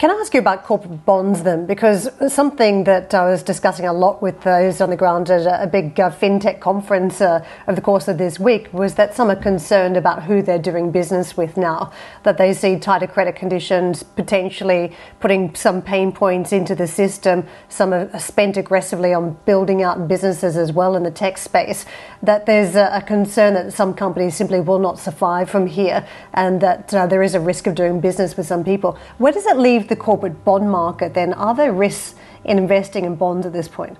Can 0.00 0.10
I 0.10 0.14
ask 0.14 0.32
you 0.32 0.40
about 0.40 0.64
corporate 0.64 1.04
bonds 1.04 1.42
then? 1.42 1.66
Because 1.66 2.08
something 2.32 2.84
that 2.84 3.12
I 3.12 3.30
was 3.30 3.42
discussing 3.42 3.84
a 3.84 3.92
lot 3.92 4.22
with 4.22 4.40
those 4.40 4.80
on 4.80 4.88
the 4.88 4.96
ground 4.96 5.28
at 5.28 5.62
a 5.62 5.66
big 5.66 6.00
uh, 6.00 6.10
fintech 6.10 6.58
conference 6.58 7.20
uh, 7.20 7.44
over 7.68 7.74
the 7.74 7.82
course 7.82 8.08
of 8.08 8.16
this 8.16 8.40
week 8.40 8.72
was 8.72 8.94
that 8.94 9.14
some 9.14 9.28
are 9.28 9.36
concerned 9.36 9.98
about 9.98 10.22
who 10.22 10.40
they're 10.40 10.58
doing 10.58 10.90
business 10.90 11.36
with 11.36 11.58
now, 11.58 11.92
that 12.22 12.38
they 12.38 12.54
see 12.54 12.78
tighter 12.78 13.06
credit 13.06 13.36
conditions 13.36 14.02
potentially 14.02 14.96
putting 15.20 15.54
some 15.54 15.82
pain 15.82 16.12
points 16.12 16.50
into 16.50 16.74
the 16.74 16.86
system. 16.86 17.46
Some 17.68 17.92
are 17.92 18.18
spent 18.18 18.56
aggressively 18.56 19.12
on 19.12 19.36
building 19.44 19.82
out 19.82 20.08
businesses 20.08 20.56
as 20.56 20.72
well 20.72 20.96
in 20.96 21.02
the 21.02 21.10
tech 21.10 21.36
space. 21.36 21.84
That 22.22 22.46
there's 22.46 22.74
a, 22.74 23.04
concern 23.06 23.52
that 23.52 23.74
some 23.74 23.92
companies 23.92 24.34
simply 24.34 24.60
will 24.60 24.78
not 24.78 24.98
survive 24.98 25.50
from 25.50 25.66
here 25.66 26.06
and 26.32 26.58
that 26.62 26.94
uh, 26.94 27.06
there 27.06 27.22
is 27.22 27.34
a 27.34 27.40
risk 27.40 27.66
of 27.66 27.74
doing 27.74 28.00
business 28.00 28.34
with 28.34 28.46
some 28.46 28.64
people. 28.64 28.98
Where 29.18 29.32
does 29.32 29.44
it 29.44 29.58
leave 29.58 29.89
the 29.90 29.96
corporate 29.96 30.42
bond 30.44 30.70
market, 30.70 31.12
then 31.12 31.34
are 31.34 31.54
there 31.54 31.72
risks 31.72 32.14
in 32.44 32.56
investing 32.56 33.04
in 33.04 33.16
bonds 33.16 33.44
at 33.44 33.52
this 33.52 33.68
point? 33.68 33.98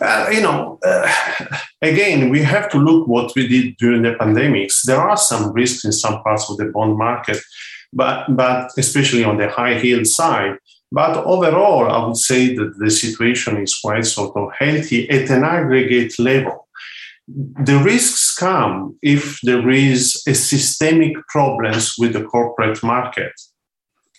Uh, 0.00 0.26
you 0.32 0.40
know, 0.40 0.78
uh, 0.82 1.12
again, 1.82 2.30
we 2.30 2.40
have 2.40 2.70
to 2.70 2.78
look 2.78 3.06
what 3.06 3.32
we 3.36 3.46
did 3.46 3.76
during 3.76 4.00
the 4.02 4.14
pandemics. 4.14 4.82
There 4.82 5.00
are 5.00 5.16
some 5.16 5.52
risks 5.52 5.84
in 5.84 5.92
some 5.92 6.22
parts 6.22 6.48
of 6.48 6.56
the 6.56 6.66
bond 6.66 6.96
market, 6.96 7.38
but 7.92 8.34
but 8.34 8.70
especially 8.78 9.24
on 9.24 9.36
the 9.36 9.48
high 9.50 9.78
yield 9.78 10.06
side. 10.06 10.56
But 10.90 11.18
overall, 11.24 11.88
I 11.90 12.04
would 12.06 12.16
say 12.16 12.54
that 12.56 12.78
the 12.78 12.90
situation 12.90 13.58
is 13.58 13.78
quite 13.78 14.06
sort 14.06 14.36
of 14.36 14.48
healthy 14.58 15.08
at 15.10 15.30
an 15.30 15.44
aggregate 15.44 16.18
level. 16.18 16.66
The 17.28 17.78
risks 17.78 18.34
come 18.34 18.98
if 19.02 19.38
there 19.42 19.68
is 19.70 20.20
a 20.26 20.34
systemic 20.34 21.14
problems 21.28 21.94
with 21.98 22.14
the 22.14 22.24
corporate 22.24 22.82
market. 22.82 23.32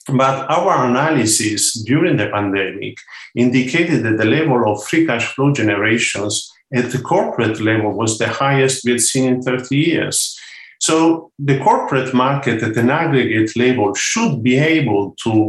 But 0.08 0.50
our 0.50 0.86
analysis 0.86 1.74
during 1.84 2.18
the 2.18 2.28
pandemic 2.28 2.98
indicated 3.36 4.04
that 4.04 4.18
the 4.18 4.26
level 4.26 4.72
of 4.72 4.84
free 4.84 5.06
cash 5.06 5.34
flow 5.34 5.54
generations 5.54 6.52
at 6.74 6.92
the 6.92 7.00
corporate 7.00 7.60
level 7.62 7.92
was 7.92 8.18
the 8.18 8.28
highest 8.28 8.84
we 8.84 8.92
had 8.92 9.02
seen 9.02 9.34
in 9.34 9.42
30 9.42 9.78
years. 9.78 10.40
So 10.80 11.32
the 11.38 11.60
corporate 11.60 12.14
market 12.14 12.64
at 12.64 12.78
an 12.78 12.90
aggregate 12.90 13.56
level 13.56 13.94
should 13.94 14.42
be 14.42 14.58
able 14.58 15.16
to 15.24 15.48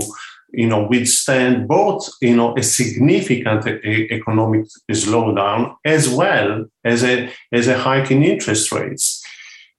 you 0.53 0.69
know, 0.69 0.87
withstand 0.87 1.67
both, 1.67 2.09
you 2.21 2.37
know, 2.37 2.55
a 2.57 2.63
significant 2.63 3.67
economic 3.67 4.67
slowdown 4.91 5.75
as 5.85 6.09
well 6.09 6.67
as 6.85 7.03
a, 7.03 7.31
as 7.53 7.69
a 7.69 7.79
hike 7.79 8.11
in 8.11 8.23
interest 8.23 8.71
rates. 8.71 9.22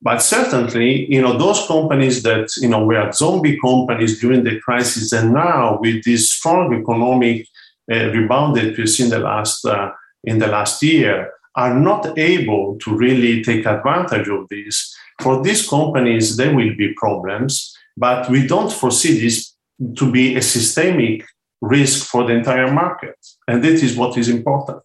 But 0.04 0.22
certainly, 0.22 1.10
you 1.10 1.22
know, 1.22 1.38
those 1.38 1.66
companies 1.66 2.24
that, 2.24 2.50
you 2.58 2.68
know, 2.68 2.84
were 2.86 3.10
zombie 3.14 3.58
companies 3.58 4.20
during 4.20 4.44
the 4.44 4.60
crisis 4.60 5.14
and 5.14 5.34
now 5.34 5.80
with 5.80 6.04
this 6.04 6.30
strong 6.30 6.74
economic 6.74 7.48
uh, 7.90 8.12
rebound 8.12 8.58
that 8.58 8.78
we've 8.78 8.90
seen 8.90 9.10
the 9.10 9.20
last, 9.20 9.66
uh, 9.66 9.92
in 10.26 10.40
the 10.40 10.48
last 10.48 10.84
year 10.84 11.32
are 11.56 11.74
not 11.74 12.18
able 12.18 12.78
to 12.80 12.94
really 12.96 13.42
take 13.44 13.66
advantage 13.66 14.28
of 14.28 14.50
this. 14.50 14.94
For 15.22 15.42
these 15.42 15.70
companies, 15.70 16.36
there 16.36 16.54
will 16.54 16.76
be 16.76 16.94
problems, 16.96 17.74
but 17.96 18.30
we 18.30 18.46
don't 18.46 18.72
foresee 18.72 19.22
this 19.22 19.56
to 19.96 20.12
be 20.12 20.36
a 20.36 20.42
systemic 20.42 21.24
risk 21.62 22.08
for 22.08 22.26
the 22.26 22.34
entire 22.34 22.72
market. 22.74 23.16
And 23.48 23.64
that 23.64 23.82
is 23.84 23.96
what 23.96 24.18
is 24.18 24.28
important. 24.28 24.84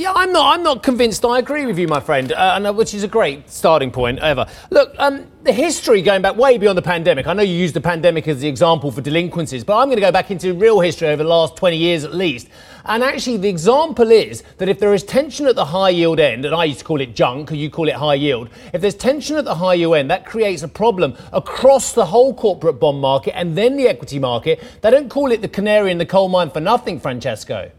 Yeah, 0.00 0.12
I'm 0.14 0.32
not. 0.32 0.54
I'm 0.54 0.62
not 0.62 0.82
convinced. 0.82 1.26
I 1.26 1.40
agree 1.40 1.66
with 1.66 1.78
you, 1.78 1.86
my 1.86 2.00
friend, 2.00 2.32
uh, 2.32 2.54
and, 2.56 2.66
uh, 2.66 2.72
which 2.72 2.94
is 2.94 3.02
a 3.02 3.08
great 3.08 3.50
starting 3.50 3.90
point 3.90 4.18
ever. 4.20 4.46
Look, 4.70 4.94
um, 4.96 5.26
the 5.42 5.52
history 5.52 6.00
going 6.00 6.22
back 6.22 6.36
way 6.36 6.56
beyond 6.56 6.78
the 6.78 6.82
pandemic. 6.82 7.26
I 7.26 7.34
know 7.34 7.42
you 7.42 7.54
used 7.54 7.74
the 7.74 7.82
pandemic 7.82 8.26
as 8.26 8.40
the 8.40 8.48
example 8.48 8.90
for 8.90 9.02
delinquencies, 9.02 9.62
but 9.62 9.76
I'm 9.76 9.88
going 9.88 9.98
to 9.98 10.00
go 10.00 10.10
back 10.10 10.30
into 10.30 10.54
real 10.54 10.80
history 10.80 11.08
over 11.08 11.22
the 11.22 11.28
last 11.28 11.54
20 11.56 11.76
years 11.76 12.04
at 12.04 12.14
least. 12.14 12.48
And 12.86 13.02
actually, 13.04 13.36
the 13.36 13.50
example 13.50 14.10
is 14.10 14.42
that 14.56 14.70
if 14.70 14.78
there 14.78 14.94
is 14.94 15.04
tension 15.04 15.46
at 15.46 15.54
the 15.54 15.66
high 15.66 15.90
yield 15.90 16.18
end, 16.18 16.46
and 16.46 16.54
I 16.54 16.64
used 16.64 16.78
to 16.78 16.84
call 16.86 17.02
it 17.02 17.14
junk, 17.14 17.50
you 17.50 17.68
call 17.68 17.86
it 17.86 17.96
high 17.96 18.14
yield, 18.14 18.48
if 18.72 18.80
there's 18.80 18.94
tension 18.94 19.36
at 19.36 19.44
the 19.44 19.56
high 19.56 19.74
yield 19.74 19.96
end, 19.96 20.10
that 20.10 20.24
creates 20.24 20.62
a 20.62 20.68
problem 20.68 21.14
across 21.30 21.92
the 21.92 22.06
whole 22.06 22.32
corporate 22.32 22.80
bond 22.80 23.02
market 23.02 23.36
and 23.36 23.54
then 23.54 23.76
the 23.76 23.86
equity 23.86 24.18
market. 24.18 24.62
They 24.80 24.90
don't 24.90 25.10
call 25.10 25.30
it 25.30 25.42
the 25.42 25.48
canary 25.48 25.90
in 25.90 25.98
the 25.98 26.06
coal 26.06 26.30
mine 26.30 26.50
for 26.50 26.60
nothing, 26.60 27.00
Francesco. 27.00 27.70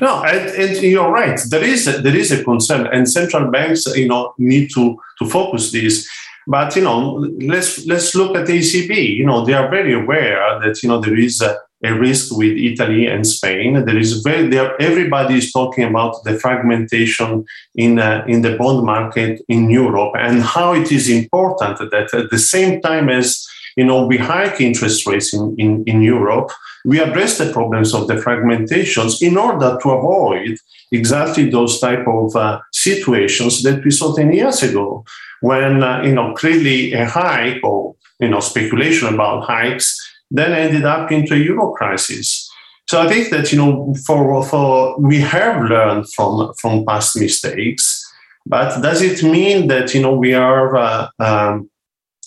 No, 0.00 0.22
and, 0.22 0.48
and, 0.50 0.82
you're 0.82 1.10
right. 1.10 1.38
There 1.48 1.62
is 1.62 1.88
a, 1.88 2.00
there 2.00 2.16
is 2.16 2.30
a 2.30 2.44
concern, 2.44 2.86
and 2.86 3.08
central 3.08 3.50
banks, 3.50 3.86
you 3.96 4.08
know, 4.08 4.34
need 4.38 4.70
to 4.74 4.96
to 5.18 5.28
focus 5.28 5.72
this. 5.72 6.08
But 6.46 6.76
you 6.76 6.82
know, 6.82 7.28
let's 7.40 7.84
let's 7.86 8.14
look 8.14 8.36
at 8.36 8.46
ECB. 8.46 9.16
You 9.16 9.26
know, 9.26 9.44
they 9.44 9.54
are 9.54 9.68
very 9.70 9.94
aware 9.94 10.60
that 10.60 10.82
you 10.82 10.88
know 10.88 11.00
there 11.00 11.18
is 11.18 11.40
a, 11.40 11.58
a 11.82 11.92
risk 11.94 12.36
with 12.36 12.56
Italy 12.56 13.06
and 13.06 13.26
Spain. 13.26 13.84
There 13.84 13.98
is 13.98 14.20
very 14.20 14.48
there. 14.48 14.80
Everybody 14.80 15.38
is 15.38 15.52
talking 15.52 15.84
about 15.84 16.22
the 16.24 16.38
fragmentation 16.38 17.44
in 17.74 17.98
uh, 17.98 18.24
in 18.28 18.42
the 18.42 18.56
bond 18.56 18.84
market 18.84 19.42
in 19.48 19.70
Europe 19.70 20.14
and 20.18 20.42
how 20.42 20.74
it 20.74 20.92
is 20.92 21.08
important 21.08 21.78
that 21.90 22.14
at 22.14 22.30
the 22.30 22.38
same 22.38 22.80
time 22.80 23.08
as 23.08 23.46
you 23.76 23.84
know 23.84 24.06
we 24.06 24.18
hike 24.18 24.60
interest 24.60 25.06
rates 25.06 25.32
in, 25.32 25.54
in, 25.58 25.82
in 25.86 26.02
Europe 26.02 26.50
we 26.84 27.00
address 27.00 27.38
the 27.38 27.52
problems 27.52 27.94
of 27.94 28.08
the 28.08 28.14
fragmentations 28.14 29.22
in 29.22 29.36
order 29.36 29.78
to 29.82 29.90
avoid 29.90 30.56
exactly 30.92 31.48
those 31.50 31.80
type 31.80 32.06
of 32.06 32.36
uh, 32.36 32.60
situations 32.72 33.62
that 33.62 33.82
we 33.84 33.90
saw 33.90 34.14
10 34.14 34.32
years 34.32 34.62
ago 34.62 35.04
when 35.40 35.82
uh, 35.82 36.02
you 36.02 36.14
know 36.14 36.34
clearly 36.34 36.92
a 36.92 37.06
hike 37.06 37.62
or 37.62 37.94
you 38.20 38.28
know 38.28 38.40
speculation 38.40 39.12
about 39.12 39.44
hikes 39.44 39.98
then 40.30 40.52
ended 40.52 40.84
up 40.84 41.12
into 41.12 41.34
a 41.34 41.38
euro 41.38 41.72
crisis. 41.72 42.50
So 42.86 43.00
i 43.00 43.08
think 43.08 43.30
that 43.30 43.50
you 43.50 43.58
know 43.58 43.94
for 44.06 44.44
for 44.44 44.98
we 45.00 45.18
have 45.20 45.62
learned 45.64 46.06
from 46.12 46.52
from 46.60 46.84
past 46.84 47.16
mistakes 47.18 48.04
but 48.46 48.82
does 48.82 49.00
it 49.00 49.22
mean 49.22 49.68
that 49.68 49.94
you 49.94 50.02
know 50.02 50.14
we 50.14 50.34
are 50.34 50.76
uh, 50.76 51.08
um, 51.18 51.70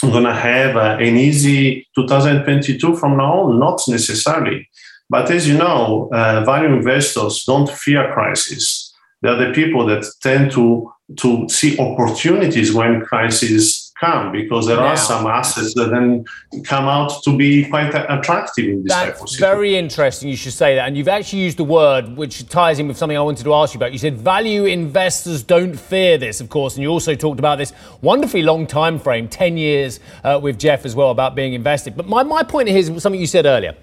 going 0.02 0.24
to 0.24 0.34
have 0.34 0.76
uh, 0.76 0.98
an 1.00 1.18
easy 1.18 1.88
2022 1.96 2.96
from 2.96 3.18
now 3.18 3.42
on? 3.42 3.60
Not 3.60 3.82
necessarily. 3.88 4.70
But 5.10 5.32
as 5.32 5.48
you 5.48 5.58
know, 5.58 6.10
uh, 6.12 6.44
value 6.44 6.74
investors 6.74 7.44
don't 7.46 7.70
fear 7.70 8.12
crisis. 8.14 8.94
They're 9.22 9.48
the 9.48 9.54
people 9.54 9.86
that 9.88 10.06
tend 10.22 10.52
to, 10.52 10.92
to 11.18 11.48
see 11.50 11.78
opportunities 11.80 12.74
when 12.74 13.02
crises 13.02 13.77
come 14.00 14.32
because 14.32 14.68
there 14.68 14.78
now, 14.78 14.88
are 14.88 14.98
some 14.98 15.26
assets 15.28 15.74
that 15.76 15.90
then 15.90 16.26
come 16.64 16.86
out 16.86 17.24
to 17.24 17.36
be 17.36 17.68
quite 17.70 17.94
attractive 18.10 18.66
in 18.66 18.84
this 18.84 18.94
type 18.94 19.20
of 19.22 19.30
situation. 19.30 19.40
very 19.40 19.76
interesting. 19.76 20.30
You 20.30 20.36
should 20.36 20.54
say 20.54 20.76
that, 20.76 20.88
and 20.88 20.98
you've 20.98 21.08
actually 21.08 21.44
used 21.44 21.60
a 21.60 21.64
word 21.64 22.16
which 22.16 22.48
ties 22.48 22.80
in 22.80 22.88
with 22.88 22.98
something 22.98 23.18
I 23.18 23.22
wanted 23.22 23.44
to 23.44 23.54
ask 23.54 23.74
you 23.74 23.80
about. 23.80 23.92
You 23.92 24.00
said 24.00 24.18
value 24.18 24.66
investors 24.66 25.44
don't 25.44 25.76
fear 25.76 26.18
this, 26.18 26.42
of 26.42 26.50
course, 26.50 26.76
and 26.76 26.84
you 26.84 26.90
also 26.90 27.16
talked 27.16 27.40
about 27.40 27.58
this 27.58 27.74
wonderfully 28.02 28.44
long 28.44 28.68
time 28.68 29.00
frame, 29.00 29.28
ten 29.28 29.58
years 29.58 30.00
uh, 30.24 30.40
with 30.42 30.60
Geoff 30.60 30.86
as 30.86 30.96
well 30.96 31.12
about 31.12 31.36
being 31.36 31.54
invested. 31.54 31.96
But 31.96 32.08
my 32.08 32.24
my 32.24 32.44
point 32.44 32.70
here 32.70 32.78
is 32.78 32.88
something 33.02 33.20
you 33.20 33.28
said 33.28 33.46
earlier. 33.46 33.76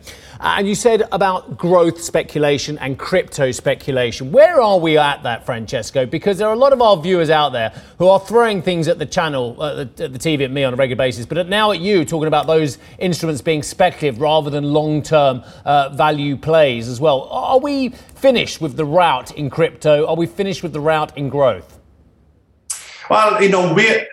And 0.47 0.69
you 0.69 0.75
said 0.75 1.09
about 1.11 1.57
growth 1.57 2.03
speculation 2.03 2.77
and 2.77 2.99
crypto 2.99 3.51
speculation. 3.51 4.31
Where 4.31 4.61
are 4.61 4.79
we 4.79 4.99
at 4.99 5.23
that, 5.23 5.47
Francesco? 5.47 6.05
Because 6.05 6.37
there 6.37 6.47
are 6.47 6.53
a 6.53 6.59
lot 6.59 6.75
of 6.75 6.83
our 6.83 6.99
viewers 6.99 7.31
out 7.31 7.55
there 7.55 7.71
who 7.97 8.09
are 8.09 8.21
throwing 8.21 8.61
things 8.61 8.87
at 8.87 8.99
the 8.99 9.07
channel, 9.07 9.57
uh, 9.59 9.81
at 9.81 9.97
the 9.97 10.19
TV 10.19 10.43
at 10.43 10.51
me 10.51 10.63
on 10.63 10.75
a 10.75 10.77
regular 10.77 10.99
basis, 10.99 11.25
but 11.25 11.49
now 11.49 11.71
at 11.71 11.81
you, 11.81 12.05
talking 12.05 12.29
about 12.29 12.47
those 12.47 12.77
instruments 12.99 13.41
being 13.41 13.63
speculative 13.63 14.21
rather 14.21 14.51
than 14.51 14.65
long 14.65 15.03
term 15.03 15.43
uh, 15.65 15.89
value 15.95 16.37
plays 16.37 16.89
as 16.89 17.01
well. 17.01 17.23
Are 17.31 17.59
we 17.59 17.89
finished 17.89 18.61
with 18.61 18.77
the 18.77 18.85
rout 18.85 19.35
in 19.35 19.49
crypto? 19.49 20.07
Are 20.07 20.17
we 20.17 20.27
finished 20.27 20.63
with 20.63 20.75
the 20.75 20.81
rout 20.81 21.17
in 21.17 21.31
growth? 21.31 21.81
Well, 23.09 23.43
you 23.43 23.49
know, 23.49 23.73
we 23.73 24.07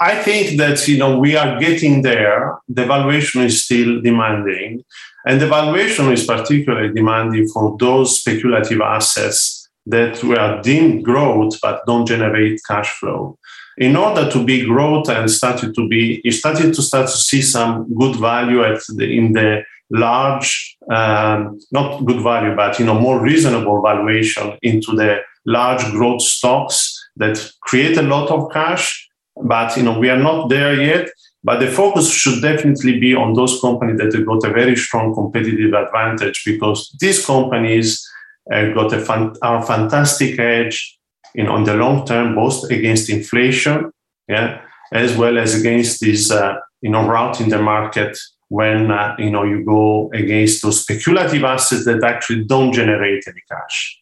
I 0.00 0.22
think 0.22 0.58
that 0.58 0.86
you 0.86 0.98
know 0.98 1.18
we 1.18 1.36
are 1.36 1.58
getting 1.58 2.02
there. 2.02 2.58
The 2.68 2.86
valuation 2.86 3.42
is 3.42 3.64
still 3.64 4.00
demanding, 4.00 4.84
and 5.28 5.42
the 5.42 5.46
valuation 5.46 6.10
is 6.10 6.24
particularly 6.24 6.90
demanding 6.94 7.46
for 7.48 7.76
those 7.78 8.18
speculative 8.18 8.80
assets 8.80 9.68
that 9.84 10.24
were 10.24 10.60
deemed 10.62 11.04
growth 11.04 11.58
but 11.60 11.84
don't 11.86 12.06
generate 12.06 12.58
cash 12.66 12.90
flow. 12.98 13.38
In 13.76 13.94
order 13.94 14.30
to 14.30 14.42
be 14.42 14.64
growth 14.64 15.10
and 15.10 15.30
started 15.30 15.74
to 15.74 15.86
be, 15.86 16.22
you 16.24 16.32
started 16.32 16.72
to 16.72 16.82
start 16.82 17.08
to 17.08 17.16
see 17.16 17.42
some 17.42 17.92
good 17.94 18.16
value 18.16 18.64
at 18.64 18.80
the, 18.96 19.04
in 19.04 19.34
the 19.34 19.64
large, 19.90 20.76
um, 20.90 21.60
not 21.72 22.06
good 22.06 22.22
value, 22.22 22.56
but 22.56 22.78
you 22.78 22.86
know 22.86 22.98
more 22.98 23.20
reasonable 23.20 23.82
valuation 23.82 24.56
into 24.62 24.92
the 24.96 25.18
large 25.44 25.84
growth 25.90 26.22
stocks 26.22 26.98
that 27.16 27.52
create 27.60 27.98
a 27.98 28.02
lot 28.02 28.30
of 28.30 28.50
cash. 28.50 29.08
But 29.36 29.76
you 29.76 29.82
know 29.82 29.98
we 29.98 30.08
are 30.08 30.22
not 30.28 30.48
there 30.48 30.74
yet. 30.80 31.10
But 31.44 31.60
the 31.60 31.70
focus 31.70 32.12
should 32.12 32.42
definitely 32.42 32.98
be 32.98 33.14
on 33.14 33.34
those 33.34 33.60
companies 33.60 33.98
that 33.98 34.12
have 34.12 34.26
got 34.26 34.44
a 34.44 34.52
very 34.52 34.76
strong 34.76 35.14
competitive 35.14 35.72
advantage 35.72 36.42
because 36.44 36.94
these 37.00 37.24
companies 37.24 38.06
have 38.50 38.74
got 38.74 38.92
a 38.92 39.00
fan- 39.00 39.34
fantastic 39.40 40.38
edge 40.38 40.98
in 41.34 41.46
on 41.46 41.64
the 41.64 41.74
long 41.74 42.06
term, 42.06 42.34
both 42.34 42.64
against 42.70 43.10
inflation, 43.10 43.92
yeah, 44.28 44.60
as 44.92 45.16
well 45.16 45.38
as 45.38 45.54
against 45.54 46.00
this 46.00 46.30
uh, 46.30 46.56
you 46.80 46.90
know 46.90 47.06
rout 47.06 47.40
in 47.40 47.48
the 47.48 47.60
market 47.60 48.18
when 48.48 48.90
uh, 48.90 49.14
you 49.18 49.30
know 49.30 49.44
you 49.44 49.64
go 49.64 50.10
against 50.14 50.62
those 50.62 50.80
speculative 50.80 51.44
assets 51.44 51.84
that 51.84 52.02
actually 52.02 52.44
don't 52.44 52.72
generate 52.72 53.22
any 53.28 53.42
cash. 53.50 54.00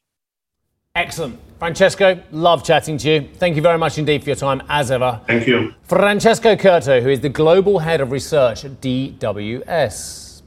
Excellent. 0.96 1.38
Francesco, 1.58 2.18
love 2.32 2.64
chatting 2.64 2.96
to 2.96 3.10
you. 3.10 3.28
Thank 3.34 3.54
you 3.54 3.60
very 3.60 3.76
much 3.76 3.98
indeed 3.98 4.22
for 4.22 4.30
your 4.30 4.36
time, 4.36 4.62
as 4.70 4.90
ever. 4.90 5.20
Thank 5.26 5.46
you. 5.46 5.74
Francesco 5.82 6.56
Curto, 6.56 7.02
who 7.02 7.10
is 7.10 7.20
the 7.20 7.28
Global 7.28 7.78
Head 7.78 8.00
of 8.00 8.12
Research 8.12 8.64
at 8.64 8.80
DWS. 8.80 10.40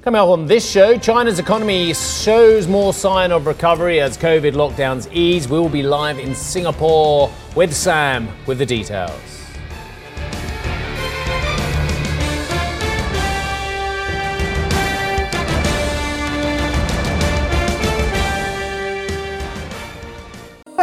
Coming 0.00 0.20
up 0.20 0.28
on 0.28 0.46
this 0.46 0.68
show, 0.68 0.96
China's 0.96 1.38
economy 1.38 1.92
shows 1.92 2.66
more 2.66 2.94
sign 2.94 3.30
of 3.30 3.46
recovery 3.46 4.00
as 4.00 4.16
COVID 4.16 4.52
lockdowns 4.52 5.06
ease. 5.12 5.48
We 5.48 5.58
will 5.58 5.68
be 5.68 5.82
live 5.82 6.18
in 6.18 6.34
Singapore 6.34 7.30
with 7.54 7.74
Sam 7.74 8.28
with 8.46 8.56
the 8.56 8.66
details. 8.66 9.33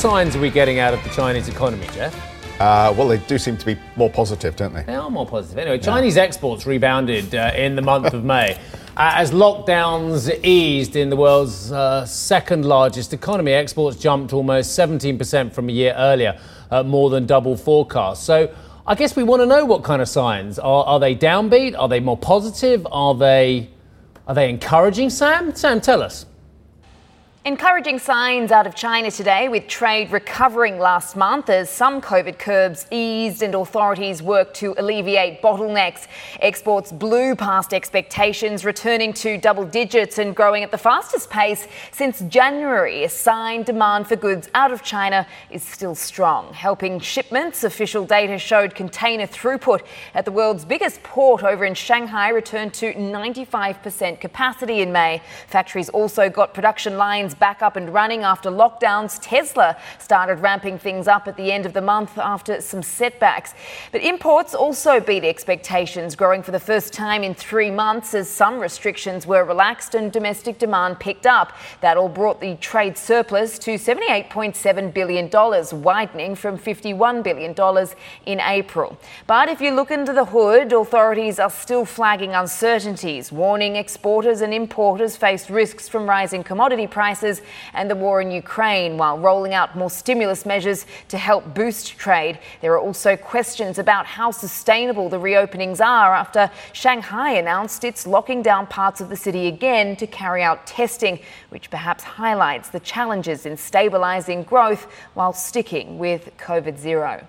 signs 0.00 0.34
are 0.34 0.40
we 0.40 0.48
getting 0.48 0.78
out 0.78 0.94
of 0.94 1.04
the 1.04 1.10
Chinese 1.10 1.46
economy, 1.46 1.86
Geoff? 1.92 2.14
Uh, 2.58 2.90
well, 2.96 3.06
they 3.06 3.18
do 3.18 3.36
seem 3.36 3.58
to 3.58 3.66
be 3.66 3.76
more 3.96 4.08
positive, 4.08 4.56
don't 4.56 4.72
they? 4.72 4.82
They 4.84 4.94
are 4.94 5.10
more 5.10 5.26
positive. 5.26 5.58
Anyway, 5.58 5.78
Chinese 5.78 6.16
exports 6.16 6.64
rebounded 6.64 7.34
uh, 7.34 7.52
in 7.54 7.76
the 7.76 7.82
month 7.82 8.14
of 8.14 8.24
May 8.24 8.54
uh, 8.96 9.12
as 9.16 9.30
lockdowns 9.30 10.42
eased 10.42 10.96
in 10.96 11.10
the 11.10 11.16
world's 11.16 11.70
uh, 11.70 12.06
second 12.06 12.64
largest 12.64 13.12
economy. 13.12 13.52
Exports 13.52 13.98
jumped 13.98 14.32
almost 14.32 14.78
17% 14.78 15.52
from 15.52 15.68
a 15.68 15.72
year 15.72 15.92
earlier, 15.94 16.40
uh, 16.70 16.82
more 16.82 17.10
than 17.10 17.26
double 17.26 17.54
forecast. 17.54 18.24
So 18.24 18.50
I 18.86 18.94
guess 18.94 19.14
we 19.16 19.22
want 19.22 19.42
to 19.42 19.46
know 19.46 19.66
what 19.66 19.84
kind 19.84 20.00
of 20.00 20.08
signs. 20.08 20.58
Are, 20.58 20.84
are 20.86 20.98
they 20.98 21.14
downbeat? 21.14 21.78
Are 21.78 21.90
they 21.90 22.00
more 22.00 22.16
positive? 22.16 22.86
Are 22.90 23.14
they, 23.14 23.68
are 24.26 24.34
they 24.34 24.48
encouraging, 24.48 25.10
Sam? 25.10 25.54
Sam, 25.54 25.78
tell 25.78 26.02
us. 26.02 26.24
Encouraging 27.46 27.98
signs 27.98 28.52
out 28.52 28.66
of 28.66 28.74
China 28.74 29.10
today, 29.10 29.48
with 29.48 29.66
trade 29.66 30.12
recovering 30.12 30.78
last 30.78 31.16
month 31.16 31.48
as 31.48 31.70
some 31.70 32.02
COVID 32.02 32.38
curbs 32.38 32.86
eased 32.90 33.42
and 33.42 33.54
authorities 33.54 34.22
worked 34.22 34.54
to 34.56 34.74
alleviate 34.76 35.40
bottlenecks. 35.40 36.06
Exports 36.40 36.92
blew 36.92 37.34
past 37.34 37.72
expectations, 37.72 38.62
returning 38.62 39.14
to 39.14 39.38
double 39.38 39.64
digits 39.64 40.18
and 40.18 40.36
growing 40.36 40.62
at 40.62 40.70
the 40.70 40.76
fastest 40.76 41.30
pace 41.30 41.66
since 41.92 42.20
January. 42.28 43.04
A 43.04 43.08
sign 43.08 43.62
demand 43.62 44.06
for 44.06 44.16
goods 44.16 44.50
out 44.52 44.70
of 44.70 44.82
China 44.82 45.26
is 45.50 45.62
still 45.62 45.94
strong. 45.94 46.52
Helping 46.52 47.00
shipments, 47.00 47.64
official 47.64 48.04
data 48.04 48.36
showed 48.36 48.74
container 48.74 49.26
throughput 49.26 49.80
at 50.12 50.26
the 50.26 50.30
world's 50.30 50.66
biggest 50.66 51.02
port 51.02 51.42
over 51.42 51.64
in 51.64 51.72
Shanghai 51.72 52.28
returned 52.28 52.74
to 52.74 52.92
95% 52.92 54.20
capacity 54.20 54.82
in 54.82 54.92
May. 54.92 55.22
Factories 55.46 55.88
also 55.88 56.28
got 56.28 56.52
production 56.52 56.98
lines 56.98 57.29
back 57.34 57.62
up 57.62 57.76
and 57.76 57.92
running 57.92 58.22
after 58.22 58.50
lockdowns. 58.50 59.18
Tesla 59.22 59.76
started 59.98 60.40
ramping 60.40 60.78
things 60.78 61.06
up 61.06 61.28
at 61.28 61.36
the 61.36 61.52
end 61.52 61.66
of 61.66 61.72
the 61.72 61.80
month 61.80 62.18
after 62.18 62.60
some 62.60 62.82
setbacks. 62.82 63.54
But 63.92 64.02
imports 64.02 64.54
also 64.54 65.00
beat 65.00 65.24
expectations, 65.24 66.16
growing 66.16 66.42
for 66.42 66.50
the 66.50 66.60
first 66.60 66.92
time 66.92 67.22
in 67.22 67.34
three 67.34 67.70
months 67.70 68.14
as 68.14 68.28
some 68.28 68.58
restrictions 68.58 69.26
were 69.26 69.44
relaxed 69.44 69.94
and 69.94 70.10
domestic 70.10 70.58
demand 70.58 70.98
picked 70.98 71.26
up. 71.26 71.52
That 71.80 71.96
all 71.96 72.08
brought 72.08 72.40
the 72.40 72.56
trade 72.56 72.96
surplus 72.96 73.58
to 73.60 73.74
$78.7 73.74 74.92
billion, 74.92 75.30
widening 75.82 76.34
from 76.34 76.58
$51 76.58 77.22
billion 77.22 77.54
in 78.26 78.40
April. 78.40 78.98
But 79.26 79.48
if 79.48 79.60
you 79.60 79.70
look 79.72 79.90
into 79.90 80.12
the 80.12 80.24
hood, 80.24 80.72
authorities 80.72 81.38
are 81.38 81.50
still 81.50 81.84
flagging 81.84 82.34
uncertainties, 82.34 83.30
warning 83.30 83.76
exporters 83.76 84.40
and 84.40 84.52
importers 84.52 85.16
face 85.16 85.50
risks 85.50 85.88
from 85.88 86.08
rising 86.08 86.42
commodity 86.42 86.86
prices 86.86 87.19
and 87.74 87.90
the 87.90 87.94
war 87.94 88.20
in 88.20 88.30
Ukraine, 88.30 88.96
while 88.96 89.18
rolling 89.18 89.54
out 89.54 89.76
more 89.76 89.90
stimulus 89.90 90.46
measures 90.46 90.86
to 91.08 91.18
help 91.18 91.54
boost 91.54 91.98
trade. 91.98 92.38
There 92.60 92.72
are 92.72 92.78
also 92.78 93.16
questions 93.16 93.78
about 93.78 94.06
how 94.06 94.30
sustainable 94.30 95.08
the 95.08 95.18
reopenings 95.18 95.80
are 95.80 96.14
after 96.14 96.50
Shanghai 96.72 97.32
announced 97.32 97.84
it's 97.84 98.06
locking 98.06 98.42
down 98.42 98.66
parts 98.66 99.00
of 99.00 99.08
the 99.08 99.16
city 99.16 99.46
again 99.46 99.96
to 99.96 100.06
carry 100.06 100.42
out 100.42 100.66
testing, 100.66 101.20
which 101.50 101.70
perhaps 101.70 102.02
highlights 102.02 102.70
the 102.70 102.80
challenges 102.80 103.46
in 103.46 103.56
stabilizing 103.56 104.42
growth 104.42 104.86
while 105.14 105.32
sticking 105.32 105.98
with 105.98 106.30
COVID 106.38 106.78
zero. 106.78 107.26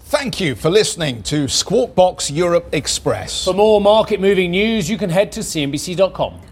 Thank 0.00 0.40
you 0.40 0.54
for 0.54 0.68
listening 0.68 1.22
to 1.24 1.48
Squawk 1.48 1.94
Box 1.94 2.30
Europe 2.30 2.68
Express. 2.72 3.44
For 3.44 3.54
more 3.54 3.80
market 3.80 4.20
moving 4.20 4.50
news, 4.50 4.90
you 4.90 4.98
can 4.98 5.08
head 5.08 5.32
to 5.32 5.40
CNBC.com. 5.40 6.51